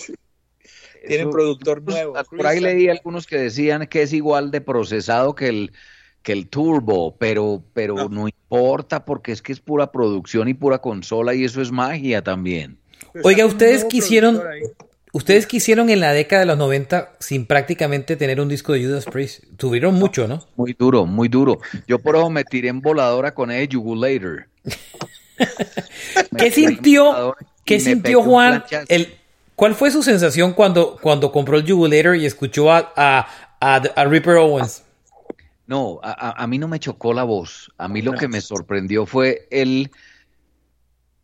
[1.07, 2.15] Tienen productor nuevo.
[2.37, 5.73] Por ahí leí algunos que decían que es igual de procesado que el,
[6.27, 8.27] que el Turbo, pero, pero no.
[8.27, 12.79] importa porque es que es pura producción y pura consola y eso es magia también.
[13.23, 14.43] Oiga, ustedes quisieron,
[15.13, 19.05] ustedes quisieron en la década de los 90 sin prácticamente tener un disco de Judas
[19.05, 19.45] Priest.
[19.57, 20.45] Tuvieron mucho, ¿no?
[20.57, 21.61] Muy duro, muy duro.
[21.87, 24.49] Yo por eso me tiré en voladora con el Jugulator.
[26.37, 28.65] ¿Qué sintió, ¿qué sintió Juan?
[28.89, 29.15] El,
[29.55, 33.29] ¿Cuál fue su sensación cuando, cuando compró el Jugulator y escuchó a, a,
[33.61, 34.83] a Ripper Owens?
[35.67, 37.73] No, a, a, mí no me chocó la voz.
[37.77, 39.91] A mí lo que me sorprendió fue el...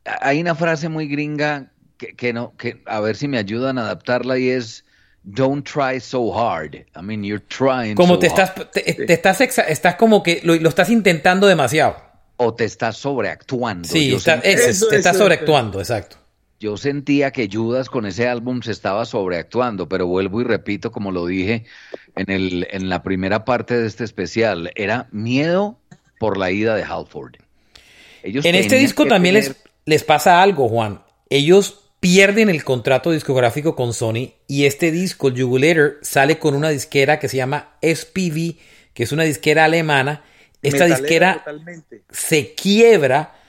[0.05, 3.83] Hay una frase muy gringa que, que, no, que a ver si me ayudan a
[3.83, 4.85] adaptarla y es
[5.25, 6.75] Don't try so hard.
[6.97, 7.95] I mean, you're trying.
[7.95, 11.97] Como so te estás, te, te, estás, estás como que lo, lo, estás intentando demasiado.
[12.39, 13.89] O te estás sobreactuando.
[13.89, 16.17] Sí, está, te estás sobreactuando, exacto.
[16.63, 21.11] Yo sentía que Judas con ese álbum se estaba sobreactuando, pero vuelvo y repito, como
[21.11, 21.65] lo dije
[22.15, 25.81] en, el, en la primera parte de este especial, era miedo
[26.21, 27.33] por la ida de Halford.
[28.23, 29.49] Ellos en este disco también tener...
[29.49, 31.03] les, les pasa algo, Juan.
[31.31, 36.69] Ellos pierden el contrato discográfico con Sony y este disco, el Jugulator, sale con una
[36.69, 38.55] disquera que se llama SPV,
[38.95, 40.23] que es una disquera alemana.
[40.63, 42.05] Esta Metalera disquera totalmente.
[42.09, 43.42] se quiebra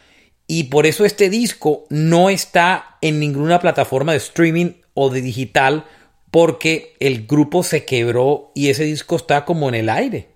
[0.48, 5.86] y por eso este disco no está en ninguna plataforma de streaming o de digital
[6.32, 10.30] porque el grupo se quebró y ese disco está como en el aire.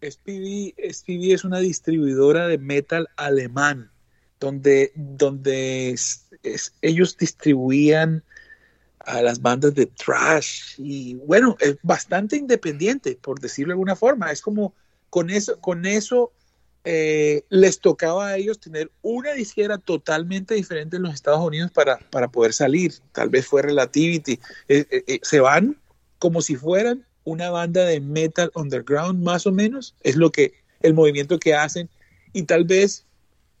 [0.00, 3.90] SPV, es una distribuidora de metal alemán
[4.40, 5.94] donde, donde
[6.80, 8.24] ellos distribuían
[8.98, 14.32] a las bandas de trash y bueno, es bastante independiente, por decirlo de alguna forma.
[14.32, 14.74] Es como
[15.10, 16.32] con eso, con eso
[16.84, 21.98] eh, les tocaba a ellos tener una disquera totalmente diferente en los Estados Unidos para,
[22.10, 22.94] para poder salir.
[23.12, 24.40] Tal vez fue Relativity.
[24.68, 25.76] Eh, eh, se van
[26.18, 29.94] como si fueran una banda de metal underground, más o menos.
[30.02, 31.88] Es lo que el movimiento que hacen.
[32.32, 33.04] Y tal vez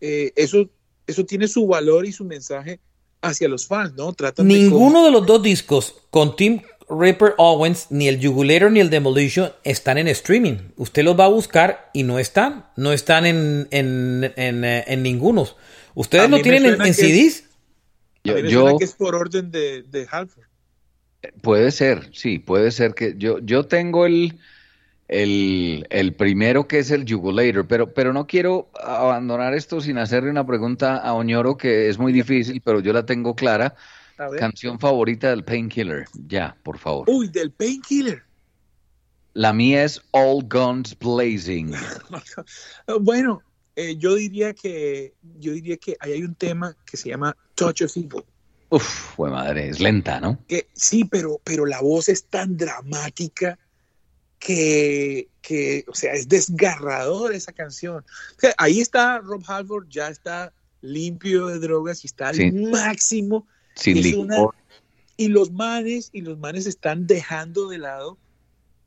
[0.00, 0.68] eso,
[1.06, 2.80] eso tiene su valor y su mensaje
[3.20, 4.12] hacia los fans, ¿no?
[4.12, 6.60] Tratan Ninguno de, de los dos discos con Tim
[6.98, 10.56] Ripper Owens, ni el Jugulator ni el Demolition están en streaming.
[10.76, 12.66] Usted los va a buscar y no están.
[12.76, 15.48] No están en, en, en, en ninguno.
[15.94, 17.26] ¿Ustedes lo tienen en, en CDs?
[17.26, 17.44] Es,
[18.24, 20.44] yo, yo que es por orden de, de Halford.
[21.40, 24.38] Puede ser, sí, puede ser que yo, yo tengo el,
[25.06, 30.30] el, el, primero que es el Jugulator, pero, pero no quiero abandonar esto sin hacerle
[30.30, 33.76] una pregunta a Oñoro que es muy difícil, pero yo la tengo clara.
[34.38, 37.08] Canción favorita del Painkiller, ya, por favor.
[37.08, 38.22] Uy, del Painkiller.
[39.34, 41.72] La mía es All Guns Blazing.
[43.00, 43.42] bueno,
[43.76, 47.82] eh, yo diría que yo diría que ahí hay un tema que se llama Touch
[47.82, 48.24] of Evil.
[48.68, 50.38] Uf, fue madre, es lenta, ¿no?
[50.48, 53.58] Que, sí, pero, pero la voz es tan dramática
[54.38, 58.04] que, que, o sea, es desgarrador esa canción.
[58.36, 62.50] O sea, ahí está Rob Halford, ya está limpio de drogas y está al sí.
[62.50, 64.46] máximo sin una,
[65.16, 68.18] y los manes y los manes están dejando de lado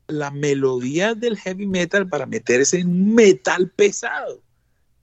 [0.08, 4.40] la melodía del heavy metal para meterse en metal pesado.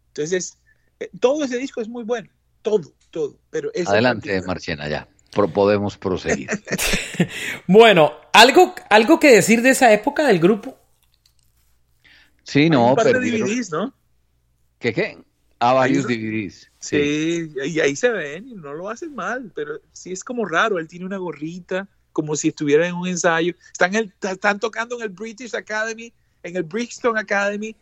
[0.09, 0.57] Entonces,
[0.99, 2.29] eh, todo ese disco es muy bueno,
[2.61, 3.37] todo, todo.
[3.49, 5.07] Pero Adelante, Marchena, ya.
[5.31, 6.47] Pro podemos proseguir.
[7.67, 10.77] bueno, ¿algo, ¿algo que decir de esa época del grupo?
[12.43, 13.19] Sí, no, pero.
[13.71, 13.93] ¿no?
[14.77, 15.17] ¿Qué qué?
[15.65, 16.69] Ah, varios DVDs.
[16.79, 16.97] Sí.
[16.97, 20.77] sí, y ahí se ven y no lo hacen mal, pero sí es como raro.
[20.77, 23.55] Él tiene una gorrita, como si estuviera en un ensayo.
[23.71, 26.11] Están, el, están tocando en el British Academy,
[26.43, 27.73] en el Brixton Academy,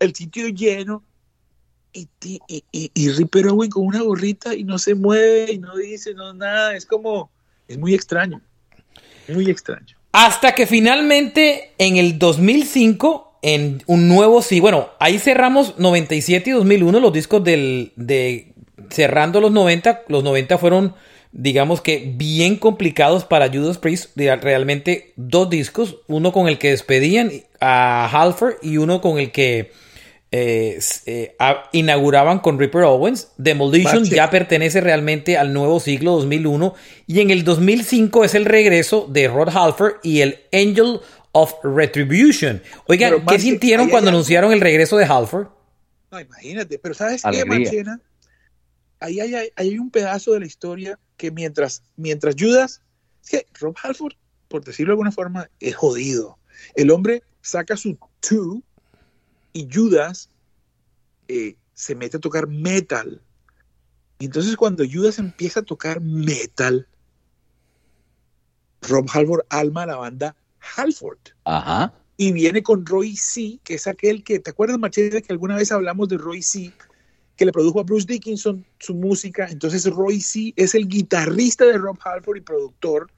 [0.00, 1.02] el sitio lleno.
[1.94, 5.74] Y, y, y, y Ripper Owen con una gorrita y no se mueve y no
[5.76, 6.76] dice no nada.
[6.76, 7.30] Es como,
[7.68, 8.42] es muy extraño.
[9.28, 9.96] Muy extraño.
[10.12, 14.60] Hasta que finalmente en el 2005 en un nuevo sí.
[14.60, 18.52] Bueno, ahí cerramos 97 y 2001 los discos del de
[18.90, 20.02] cerrando los 90.
[20.08, 20.94] Los 90 fueron
[21.32, 24.16] digamos que bien complicados para Judas Priest.
[24.16, 29.72] Realmente dos discos, uno con el que despedían a Halford y uno con el que
[30.32, 31.34] eh, eh,
[31.72, 33.32] inauguraban con Ripper Owens.
[33.36, 34.14] Demolition Bache.
[34.14, 36.74] ya pertenece realmente al nuevo siglo 2001
[37.06, 41.00] y en el 2005 es el regreso de Rod Halford y el Angel
[41.32, 42.62] of Retribution.
[42.86, 45.48] Oigan, ¿qué sintieron cuando anunciaron el regreso de Halford?
[46.10, 47.44] No, imagínate, pero ¿sabes Alegría.
[47.44, 48.00] qué, Marchena?
[48.98, 52.82] Ahí hay, hay, hay, un pedazo de la historia que mientras, mientras Judas,
[53.24, 54.14] es que Rob Halford,
[54.48, 56.38] por decirlo de alguna forma, es jodido.
[56.74, 58.62] El hombre saca su two
[59.52, 60.28] y Judas
[61.28, 63.22] eh, se mete a tocar metal.
[64.18, 66.86] Y entonces cuando Judas empieza a tocar metal,
[68.82, 70.36] Rob Halford alma la banda
[70.76, 71.18] Halford.
[71.44, 71.92] Ajá.
[72.16, 75.72] Y viene con Roy C., que es aquel que, ¿te acuerdas, Machete, que alguna vez
[75.72, 76.70] hablamos de Roy C.,
[77.36, 79.48] que le produjo a Bruce Dickinson su música?
[79.50, 80.52] Entonces Roy C.
[80.56, 83.10] es el guitarrista de Rob Halford y productor.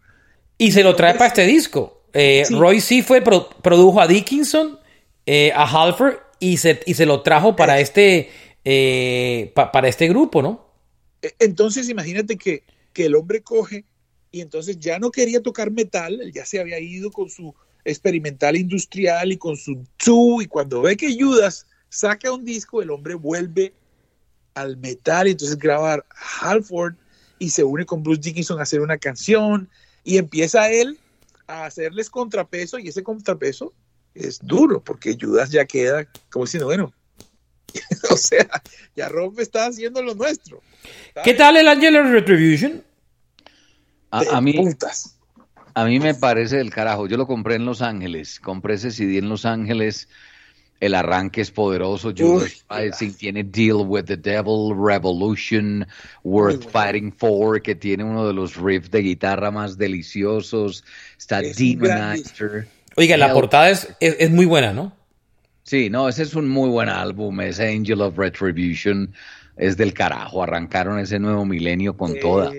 [0.59, 2.05] Y se lo trae para este disco.
[2.13, 2.55] Eh, Sí.
[2.55, 3.03] Roy C.
[3.03, 4.79] fue, pro- produjo a Dickinson,
[5.27, 8.31] eh, a Halford y se, y se lo trajo para este,
[8.65, 10.69] eh, pa- para este grupo, ¿no?
[11.21, 13.85] E- Entonces imagínate que, que el hombre coge
[14.33, 18.57] y entonces ya no quería tocar metal, él ya se había ido con su experimental
[18.57, 23.15] industrial y con su two, y cuando ve que Judas saca un disco, el hombre
[23.15, 23.75] vuelve
[24.55, 26.05] al metal y entonces graba
[26.41, 26.95] Halford
[27.39, 29.69] y se une con Bruce Dickinson a hacer una canción
[30.03, 30.99] y empieza él
[31.47, 33.75] a hacerles contrapeso y ese contrapeso
[34.15, 36.93] es duro porque Judas ya queda como diciendo, bueno,
[38.11, 38.49] o sea,
[38.97, 40.63] ya Rob está haciendo lo nuestro.
[41.25, 42.83] ¿Qué tal el Angel Retribution?
[44.13, 45.17] A, mí, puntas.
[45.75, 47.07] a mí me parece del carajo.
[47.07, 48.39] Yo lo compré en Los Ángeles.
[48.39, 50.09] Compré ese CD en Los Ángeles.
[50.81, 52.13] El arranque es poderoso.
[52.17, 55.87] Judas Rising tiene Deal with the Devil, Revolution,
[56.25, 56.71] Worth bueno.
[56.71, 60.85] Fighting For, que tiene uno de los riffs de guitarra más deliciosos.
[61.17, 62.67] Está Es Demonizer.
[62.97, 64.93] Oiga, la portada es, es, es muy buena, ¿no?
[65.63, 67.41] Sí, no, ese es un muy buen álbum.
[67.41, 69.15] Ese Angel of Retribution
[69.57, 70.43] es del carajo.
[70.43, 72.51] Arrancaron ese nuevo milenio con Sí, toda.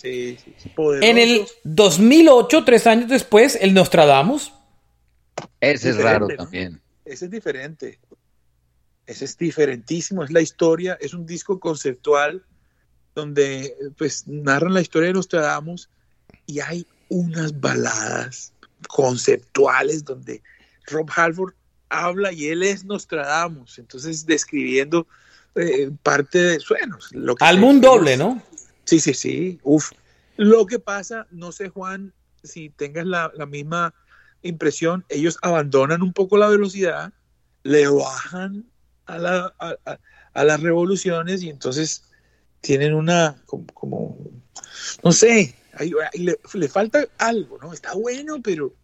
[0.00, 0.54] Sí, sí.
[1.02, 4.52] En el 2008, tres años después, el Nostradamus.
[5.60, 6.36] Ese es Diferente, raro ¿no?
[6.36, 6.80] también.
[7.04, 7.98] Ese es diferente.
[9.06, 10.24] Ese es diferentísimo.
[10.24, 12.42] Es la historia, es un disco conceptual
[13.14, 15.90] donde pues narran la historia de Nostradamus
[16.46, 18.54] y hay unas baladas
[18.88, 20.42] conceptuales donde
[20.86, 21.52] Rob Halford
[21.90, 25.06] habla y él es Nostradamus, entonces describiendo
[25.56, 27.08] eh, parte de suenos.
[27.12, 28.40] Lo que Álbum doble, ¿no?
[28.90, 29.60] Sí, sí, sí.
[29.62, 29.92] Uf.
[30.36, 33.94] Lo que pasa, no sé, Juan, si tengas la, la misma
[34.42, 37.12] impresión, ellos abandonan un poco la velocidad,
[37.62, 38.64] le bajan
[39.06, 39.98] a, la- a- a-
[40.32, 42.02] a las revoluciones y entonces
[42.62, 44.18] tienen una, como, como-
[45.04, 45.54] no sé,
[46.14, 47.72] le, le falta algo, ¿no?
[47.72, 48.74] Está bueno, pero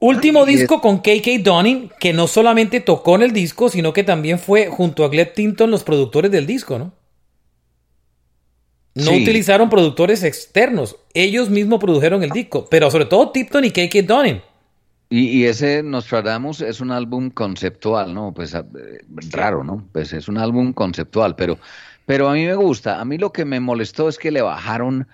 [0.00, 4.02] Último Ay, disco con KK Donning, que no solamente tocó en el disco, sino que
[4.02, 6.92] también fue junto a Gleb Tinton los productores del disco, ¿no?
[8.94, 9.22] No Sí.
[9.22, 14.42] utilizaron productores externos, ellos mismos produjeron el disco, pero sobre todo Tipton y KK Donning.
[15.08, 18.32] Y, y ese Nostradamus es un álbum conceptual, ¿no?
[18.32, 18.62] Pues eh,
[19.30, 19.86] raro, ¿no?
[19.92, 21.58] Pues es un álbum conceptual, pero,
[22.06, 23.00] pero a mí me gusta.
[23.00, 25.06] A mí lo que me molestó es que le bajaron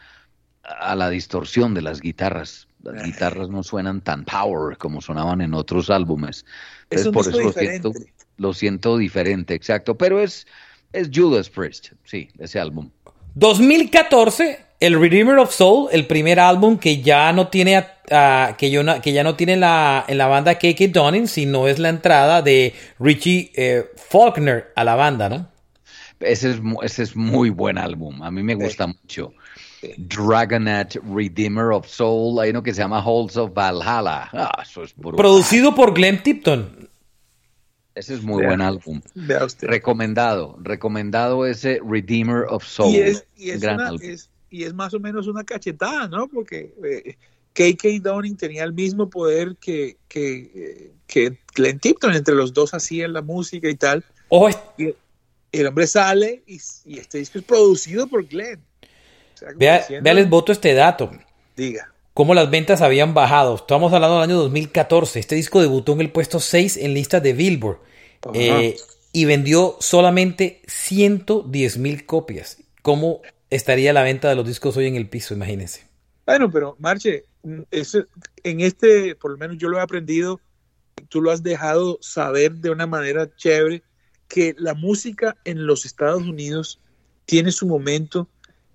[0.62, 2.68] a la distorsión de las guitarras.
[2.82, 6.44] Las guitarras no suenan tan power como sonaban en otros álbumes.
[6.90, 8.12] es un por disco eso lo siento, diferente.
[8.36, 9.96] lo siento diferente, exacto.
[9.98, 10.46] Pero es,
[10.92, 12.88] es Judas Priest, sí, ese álbum.
[13.38, 17.76] 2014, el Redeemer of Soul, el primer álbum que ya no tiene
[18.10, 21.68] a- que, yo no- que ya no tiene la, en la banda KK Donning, sino
[21.68, 25.46] es la entrada de Richie eh, Faulkner a la banda, ¿no?
[26.20, 29.32] Ese es, ese es muy buen álbum, a mí me gusta mucho.
[29.96, 34.28] Dragonet, Redeemer of Soul, hay uno que se llama Halls of Valhalla.
[34.32, 35.16] Ah, eso es brutal.
[35.18, 36.87] Producido por Glenn Tipton.
[37.98, 38.48] Ese es muy Vea.
[38.50, 39.00] buen álbum.
[39.14, 39.66] Vea usted.
[39.66, 42.94] Recomendado, recomendado ese Redeemer of Soul.
[42.94, 44.00] Y es, y, es gran una- álbum.
[44.02, 46.28] es- y es más o menos una cachetada, ¿no?
[46.28, 47.16] Porque eh,
[47.52, 52.72] KK Downing tenía el mismo poder que, que, eh, que Glenn Tipton, entre los dos
[52.72, 54.04] hacían la música y tal.
[54.28, 54.94] Ojo, es- Y
[55.60, 58.60] el hombre sale y, y este disco es producido por Glenn.
[59.34, 61.10] O sea, como vea, diciendo, vea, les voto este dato.
[61.56, 61.92] Diga.
[62.18, 63.54] Cómo las ventas habían bajado.
[63.54, 65.20] Estamos hablando del año 2014.
[65.20, 67.78] Este disco debutó en el puesto 6 en listas de Billboard.
[68.34, 68.74] Eh,
[69.12, 72.58] y vendió solamente 110 mil copias.
[72.82, 75.32] ¿Cómo estaría la venta de los discos hoy en el piso?
[75.32, 75.86] Imagínense.
[76.26, 77.26] Bueno, pero Marche,
[77.70, 78.04] eso-
[78.42, 80.40] en este, por lo menos yo lo he aprendido,
[81.08, 83.84] tú lo has dejado saber de una manera chévere,
[84.26, 86.80] que la música en los Estados Unidos
[87.26, 88.26] tiene su momento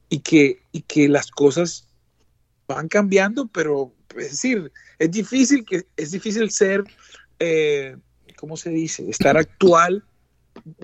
[0.08, 1.90] y que, y que las cosas
[2.68, 6.84] van cambiando, pero es decir, es difícil que es difícil ser,
[7.40, 7.96] eh,
[8.38, 9.10] ¿cómo se dice?
[9.10, 10.04] Estar actual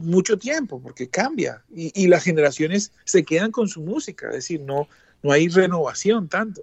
[0.02, 4.62] mucho tiempo porque cambia y, y las generaciones se quedan con su música, es decir,
[4.62, 4.88] no,
[5.22, 6.62] no hay renovación tanto.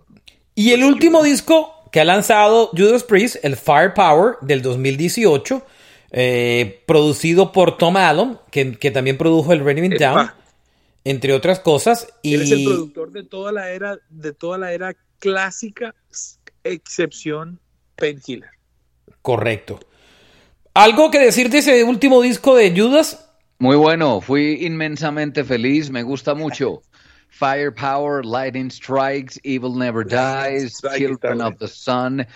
[0.55, 5.63] Y el último disco que ha lanzado Judas Priest, el Firepower del 2018,
[6.13, 9.97] eh, producido por Tom Allen, que, que también produjo el Raining.
[9.99, 10.31] Down,
[11.05, 12.09] entre otras cosas.
[12.23, 15.95] Y Él es el productor de toda la era, de toda la era clásica,
[16.65, 17.61] excepción
[17.97, 18.51] Painkiller.
[19.23, 19.81] correcto.
[20.75, 23.31] ¿Algo que decir de ese último disco de Judas?
[23.59, 26.83] Muy bueno, fui inmensamente feliz, me gusta mucho.
[27.29, 32.27] Firepower, Lightning Strikes, Evil Never Dies, Children of the Sun.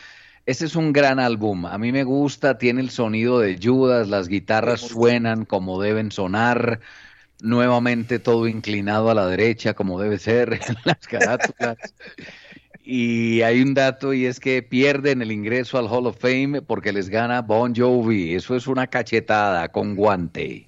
[0.46, 1.66] Ese es un gran álbum.
[1.66, 6.80] A mí me gusta, tiene el sonido de Judas, las guitarras suenan como deben sonar.
[7.42, 11.76] Nuevamente todo inclinado a la derecha, como debe ser en las carátulas.
[12.82, 16.92] Y hay un dato y es que pierden el ingreso al Hall of Fame porque
[16.92, 18.34] les gana Bon Jovi.
[18.34, 20.66] Eso es una cachetada con guante.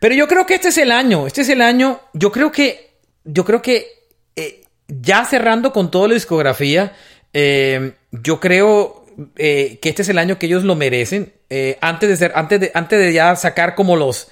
[0.00, 1.26] Pero yo creo que este es el año.
[1.26, 2.00] Este es el año.
[2.14, 2.90] Yo creo que.
[3.24, 3.86] Yo creo que.
[4.34, 6.94] Eh, ya cerrando con toda la discografía.
[7.32, 9.04] Eh, yo creo
[9.36, 11.34] eh, que este es el año que ellos lo merecen.
[11.80, 12.32] antes de ser.
[12.34, 14.28] Antes de, antes de ya sacar como los.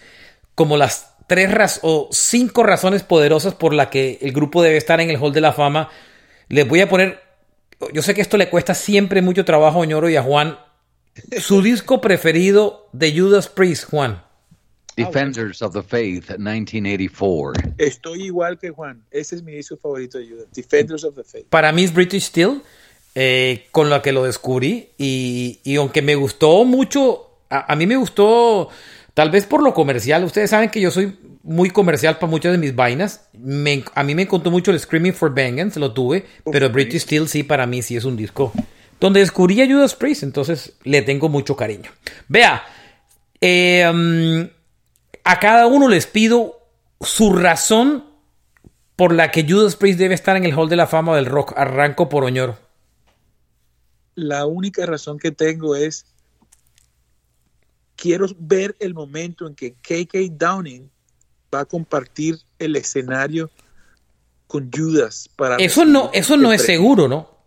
[0.54, 5.10] Como las tres o cinco razones poderosas por la que el grupo debe estar en
[5.10, 5.90] el Hall de la Fama.
[6.48, 7.20] Les voy a poner.
[7.92, 10.58] Yo sé que esto le cuesta siempre mucho trabajo a Ñoro y a Juan.
[11.38, 14.22] Su disco preferido de Judas Priest, Juan.
[14.96, 17.52] Defenders of the Faith, 1984.
[17.78, 19.04] Estoy igual que Juan.
[19.12, 20.46] Ese es mi disco favorito de Judas.
[20.52, 21.46] Defenders of the Faith.
[21.48, 22.62] Para mí es British Steel,
[23.14, 24.90] eh, con lo que lo descubrí.
[24.98, 28.70] Y, y aunque me gustó mucho, a, a, mí me gustó,
[29.14, 30.24] tal vez por lo comercial.
[30.24, 31.16] Ustedes saben que yo soy
[31.48, 33.28] muy comercial para muchas de mis vainas.
[33.32, 36.26] Me, a mí me contó mucho el Screaming for Vengeance, lo tuve.
[36.52, 38.52] Pero British Steel sí, para mí sí es un disco
[39.00, 40.22] donde descubrí a Judas Priest.
[40.22, 41.90] Entonces le tengo mucho cariño.
[42.28, 42.62] Vea,
[43.40, 44.48] eh, um,
[45.24, 46.58] a cada uno les pido
[47.00, 48.04] su razón
[48.96, 51.54] por la que Judas Priest debe estar en el Hall de la Fama del Rock.
[51.56, 52.58] Arranco por Oñoro.
[54.14, 56.04] La única razón que tengo es
[57.94, 60.90] quiero ver el momento en que KK Downing
[61.54, 63.50] va a compartir el escenario
[64.46, 67.38] con Judas para eso no eso no es seguro no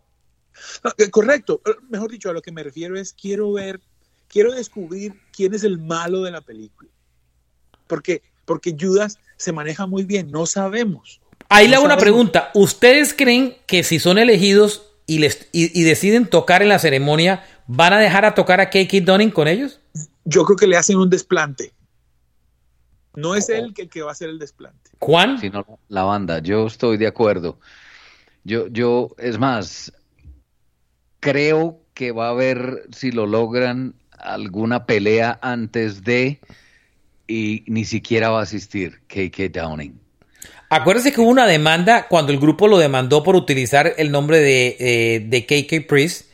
[0.84, 1.62] no, correcto.
[1.90, 3.80] Mejor dicho, a lo que me refiero es quiero ver,
[4.28, 6.90] quiero descubrir quién es el malo de la película.
[7.88, 11.22] Porque, porque Judas se maneja muy bien, no sabemos.
[11.50, 12.52] Ahí no le hago una pregunta.
[12.54, 17.46] ¿Ustedes creen que si son elegidos y, les, y, y deciden tocar en la ceremonia,
[17.68, 19.80] van a dejar a tocar a KK Dunning con ellos?
[20.24, 21.74] Yo creo que le hacen un desplante.
[23.16, 24.92] No es él el que va a hacer el desplante.
[25.00, 25.40] Juan.
[25.40, 26.40] Sino la banda.
[26.40, 27.60] Yo estoy de acuerdo.
[28.44, 29.94] Yo, yo, es más,
[31.20, 36.40] creo que va a haber, si lo logran, alguna pelea antes de
[37.28, 40.00] y ni siquiera va a asistir KK Downing.
[40.70, 44.78] Acuérdese que hubo una demanda cuando el grupo lo demandó por utilizar el nombre de,
[44.80, 46.31] eh, de KK Priest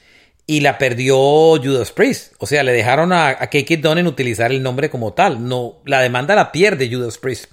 [0.48, 2.34] y la perdió Judas Priest.
[2.40, 5.48] O sea, le dejaron a, a Dunning utilizar el nombre como tal.
[5.48, 7.52] No, la demanda la pierde Judas Priest.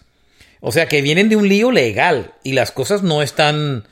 [0.61, 3.87] O sea, que vienen de un lío legal y las cosas no están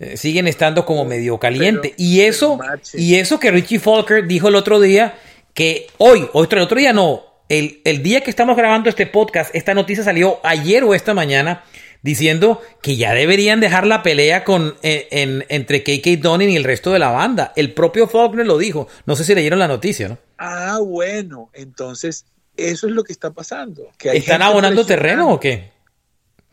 [0.00, 1.90] eh, siguen estando como medio caliente.
[1.90, 2.58] Pero- y eso,
[2.94, 5.14] y eso que Richie Falker dijo el otro día,
[5.52, 9.54] que hoy, otro, el otro día no, el, el día que estamos grabando este podcast,
[9.54, 11.62] esta noticia salió ayer o esta mañana,
[12.02, 16.64] diciendo que ya deberían dejar la pelea con, eh, en- entre KK Dunning y el
[16.64, 17.52] resto de la banda.
[17.56, 18.88] El propio Faulkner lo dijo.
[19.06, 20.18] No sé si leyeron la noticia, ¿no?
[20.38, 22.24] Ah, bueno, entonces
[22.56, 23.90] eso es lo que está pasando.
[23.98, 25.70] Que ¿Están abonando terreno o qué?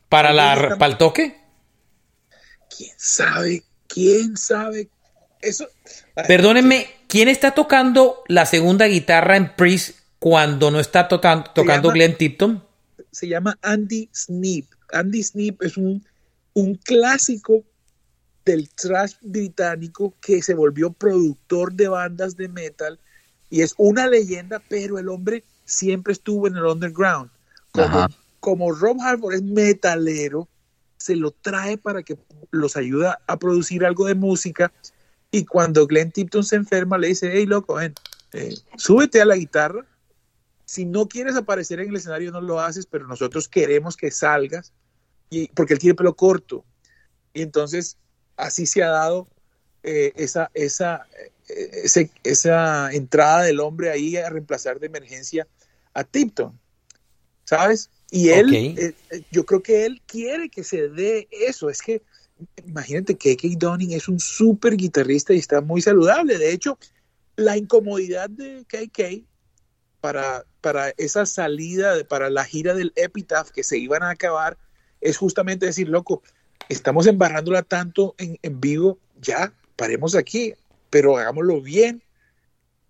[0.10, 1.38] ¿Para, la, ¿Para el toque?
[2.76, 3.64] ¿Quién sabe?
[3.88, 4.90] ¿Quién sabe?
[5.42, 5.68] Eso.
[6.28, 11.94] Perdónenme, ¿quién está tocando la segunda guitarra en Priest cuando no está tocan- tocando llama-
[11.94, 12.64] Glenn Tipton?
[13.12, 14.66] se llama Andy Snip.
[14.92, 16.06] Andy Snip es un,
[16.54, 17.64] un clásico
[18.46, 23.00] del thrash británico que se volvió productor de bandas de metal
[23.50, 27.30] y es una leyenda, pero el hombre siempre estuvo en el underground.
[27.72, 28.08] Como,
[28.40, 30.48] como Rob Halford es metalero,
[30.98, 32.18] se lo trae para que
[32.52, 34.72] los ayuda a producir algo de música
[35.32, 37.94] y cuando Glenn Tipton se enferma le dice, hey loco, ven,
[38.34, 39.86] eh, súbete a la guitarra
[40.68, 44.74] si no quieres aparecer en el escenario no lo haces, pero nosotros queremos que salgas,
[45.30, 46.66] y, porque él tiene pelo corto.
[47.34, 47.98] Y entonces
[48.36, 49.28] así se ha dado
[49.84, 51.08] eh, esa, esa,
[51.50, 55.48] eh, ese- esa entrada del hombre ahí a reemplazar de emergencia
[55.94, 56.60] a Tipton,
[57.46, 57.90] ¿sabes?
[58.12, 58.94] Y él, eh,
[59.32, 61.70] yo creo que él quiere que se dé eso.
[61.70, 62.02] Es que,
[62.66, 63.56] imagínate que K.K.
[63.58, 66.38] Dunning es un súper guitarrista y está muy saludable.
[66.38, 66.78] De hecho,
[67.38, 69.26] la incomodidad de KK
[70.02, 74.58] para, para esa salida, para la gira del Epitaph que se iban a acabar,
[75.02, 76.22] es justamente decir, loco,
[76.70, 80.54] estamos embarrándola tanto en, en vivo, ya, paremos aquí,
[80.90, 82.04] pero hagámoslo bien,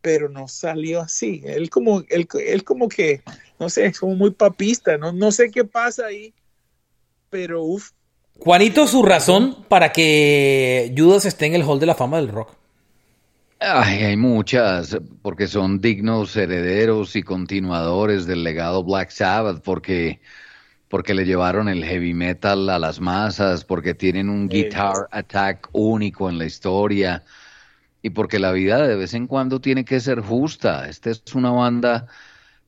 [0.01, 1.41] pero no salió así.
[1.45, 3.21] Él como, él, él como que,
[3.59, 6.33] no sé, es como muy papista, no, no sé qué pasa ahí,
[7.29, 7.91] pero uff,
[8.39, 12.51] Juanito, su razón para que Judas esté en el Hall de la Fama del Rock.
[13.59, 20.21] Ay, hay muchas, porque son dignos herederos y continuadores del legado Black Sabbath, porque
[20.89, 26.29] porque le llevaron el heavy metal a las masas, porque tienen un guitar attack único
[26.29, 27.25] en la historia
[28.01, 30.89] y porque la vida de vez en cuando tiene que ser justa.
[30.89, 32.07] Esta es una banda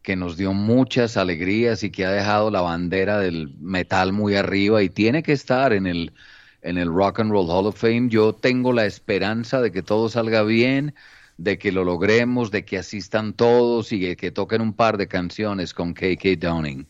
[0.01, 4.83] que nos dio muchas alegrías y que ha dejado la bandera del metal muy arriba
[4.83, 6.13] y tiene que estar en el
[6.61, 8.09] en el Rock and Roll Hall of Fame.
[8.09, 10.95] Yo tengo la esperanza de que todo salga bien,
[11.37, 15.07] de que lo logremos, de que asistan todos y de que toquen un par de
[15.07, 16.85] canciones con KK Downing.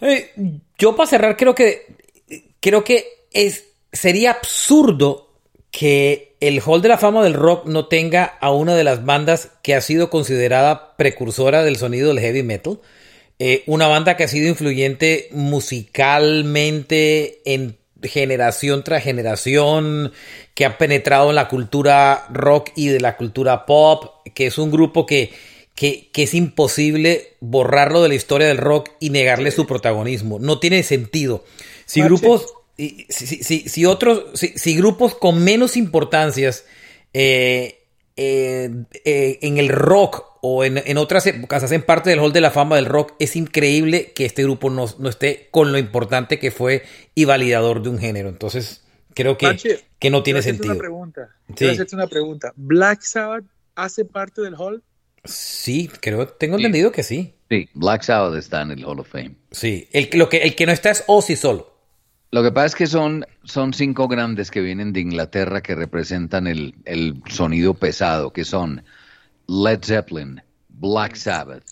[0.00, 1.96] Eh, yo para cerrar creo que
[2.60, 5.28] creo que es sería absurdo
[5.70, 9.50] que el Hall de la Fama del Rock no tenga a una de las bandas
[9.62, 12.80] que ha sido considerada precursora del sonido del heavy metal.
[13.40, 20.12] Eh, una banda que ha sido influyente musicalmente en generación tras generación,
[20.54, 24.70] que ha penetrado en la cultura rock y de la cultura pop, que es un
[24.70, 25.32] grupo que,
[25.74, 30.38] que, es imposible borrarlo de la historia del rock y negarle su protagonismo.
[30.38, 31.44] No tiene sentido.
[31.86, 32.46] Si grupos,
[32.76, 36.64] si, si, si, otros, si, grupos con menos importancias
[37.12, 37.78] eh,
[38.16, 38.70] eh,
[39.04, 42.76] eh, en el rock o en, otras épocas hacen parte del Hall de la Fama
[42.76, 46.84] del rock, es increíble que este grupo no, esté con lo importante que fue
[47.14, 48.28] y validador de un género.
[48.28, 48.84] Entonces,
[49.14, 50.72] creo que, que no tiene sentido.
[50.72, 51.36] Una pregunta.
[51.52, 52.52] hacerte una pregunta.
[52.56, 54.82] ¿Black Sabbath hace parte del Hall?
[55.24, 57.34] Sí, creo, tengo entendido que sí.
[57.48, 59.36] Sí, Black Sabbath está en el Hall of Fame.
[59.50, 61.78] Sí, el, lo que, el que no está es Ozzy solo.
[62.30, 66.46] Lo que pasa es que son, son cinco grandes que vienen de Inglaterra que representan
[66.46, 68.84] el, el sonido pesado, que son
[69.48, 71.64] Led Zeppelin, Black Sabbath,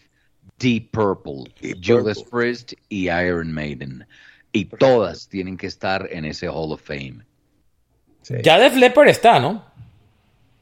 [0.59, 1.45] Deep Purple,
[1.81, 4.07] Judas Priest y Iron Maiden.
[4.53, 7.25] Y todas tienen que estar en ese Hall of Fame.
[8.43, 9.65] Ya Def Leppard está, ¿no?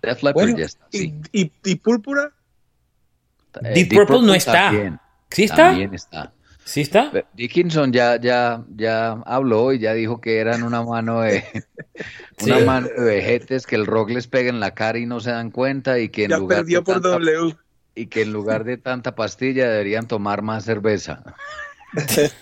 [0.03, 1.15] Def Leppard ya está, sí.
[1.33, 2.33] ¿Y, y, Púrpura?
[3.63, 5.01] Eh, Deep, Purple, no está.
[5.31, 5.69] ¿Sí está?
[5.69, 6.33] También está.
[6.65, 7.13] ¿Sí está?
[7.35, 11.45] Dickinson ya, ya, ya habló y ya dijo que eran una mano de
[12.43, 15.31] una mano de vejetes que el rock les pega en la cara y no se
[15.31, 17.57] dan cuenta y que en lugar perdió de por W.
[17.95, 21.23] y que en lugar de tanta pastilla deberían tomar más cerveza.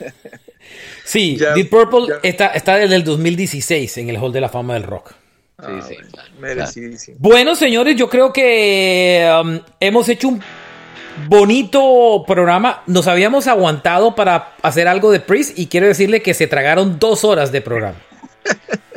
[1.04, 4.84] sí, Deep Purple está, está desde el 2016 en el Hall de la Fama del
[4.84, 5.14] Rock.
[5.60, 5.96] Sí, sí,
[6.40, 7.18] merecidísimo.
[7.20, 10.42] Bueno, señores, yo creo que um, hemos hecho un
[11.28, 12.82] bonito programa.
[12.86, 17.24] Nos habíamos aguantado para hacer algo de Priest y quiero decirle que se tragaron dos
[17.24, 17.98] horas de programa.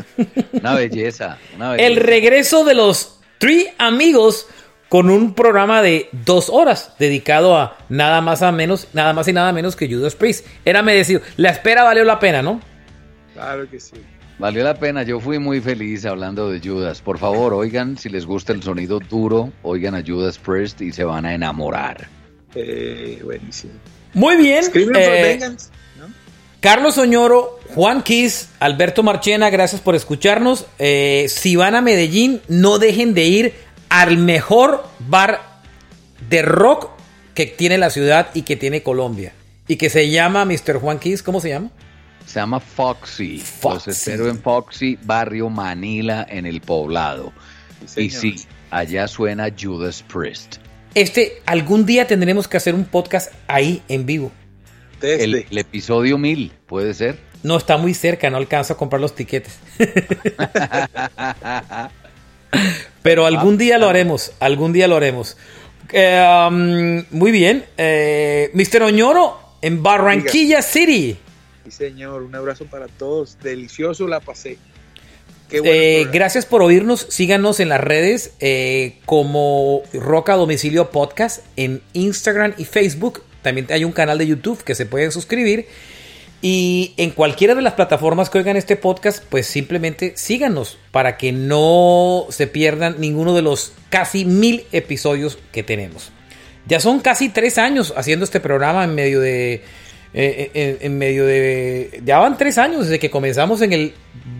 [0.54, 1.38] Una belleza,
[1.78, 4.48] El regreso de los Three Amigos
[4.90, 9.34] con un programa de dos horas dedicado a nada más a menos, nada más y
[9.34, 10.46] nada menos que Judas Priest.
[10.64, 11.22] Era merecido.
[11.38, 12.62] La espera valió la pena, ¿no?
[13.34, 13.96] Claro que sí.
[14.38, 17.02] Valió la pena, yo fui muy feliz hablando de Judas.
[17.02, 21.06] Por favor, oigan, si les gusta el sonido duro, oigan a Judas Priest y se
[21.06, 22.08] van a enamorar.
[22.54, 23.74] Eh, buenísimo.
[24.14, 24.64] Muy bien.
[24.74, 25.40] Eh,
[26.66, 30.66] Carlos Oñoro, Juan Kiss, Alberto Marchena, gracias por escucharnos.
[30.80, 33.54] Eh, si van a Medellín, no dejen de ir
[33.88, 35.62] al mejor bar
[36.28, 36.90] de rock
[37.36, 39.34] que tiene la ciudad y que tiene Colombia.
[39.68, 40.80] Y que se llama Mr.
[40.80, 41.70] Juan Kiss, ¿cómo se llama?
[42.26, 43.38] Se llama Foxy.
[43.38, 43.76] Foxy.
[43.76, 47.32] Los espero en Foxy, barrio Manila, en el poblado.
[47.96, 48.38] y sí,
[48.72, 50.56] allá suena Judas Priest.
[50.96, 54.32] Este, algún día tendremos que hacer un podcast ahí en vivo.
[55.14, 57.20] El, episodio 1000, ¿puede ser?
[57.44, 59.60] No, está muy cerca, no alcanzo a comprar los tiquetes.
[63.04, 65.38] Pero algún día lo haremos, algún día lo haremos.
[65.94, 67.66] Eh, um, muy bien.
[67.78, 68.84] Eh, Mr.
[68.84, 71.18] Oñoro en Barranquilla City.
[71.66, 72.24] Sí, señor.
[72.24, 73.38] Un abrazo para todos.
[73.42, 74.58] Delicioso la pasé.
[75.52, 77.06] Eh, gracias por oírnos.
[77.10, 83.22] Síganos en las redes eh, como Roca Domicilio Podcast en Instagram y Facebook.
[83.46, 85.68] También hay un canal de YouTube que se pueden suscribir.
[86.42, 91.32] Y en cualquiera de las plataformas que oigan este podcast, pues simplemente síganos para que
[91.32, 96.12] no se pierdan ninguno de los casi mil episodios que tenemos.
[96.66, 99.62] Ya son casi tres años haciendo este programa en medio de
[100.18, 102.02] eh, eh, en, medio de...
[102.04, 103.94] Ya van tres años desde que comenzamos en el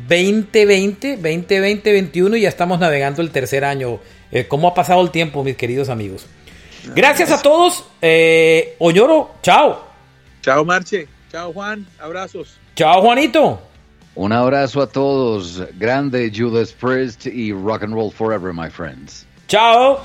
[0.08, 4.00] 2020, 2020, 2021 y ya estamos navegando el tercer año.
[4.32, 6.26] Eh, ¿Cómo ha pasado el tiempo, mis queridos amigos?
[6.94, 7.84] Gracias a todos.
[8.02, 9.88] Eh, Oñoro, chao.
[10.42, 11.08] Chao, Marche.
[11.32, 11.86] Chao, Juan.
[12.00, 12.58] Abrazos.
[12.76, 13.60] Chao, Juanito.
[14.16, 15.62] Un abrazo a todos.
[15.78, 19.26] Grande Judas Priest y rock and roll forever, my friends.
[19.48, 20.00] Chao.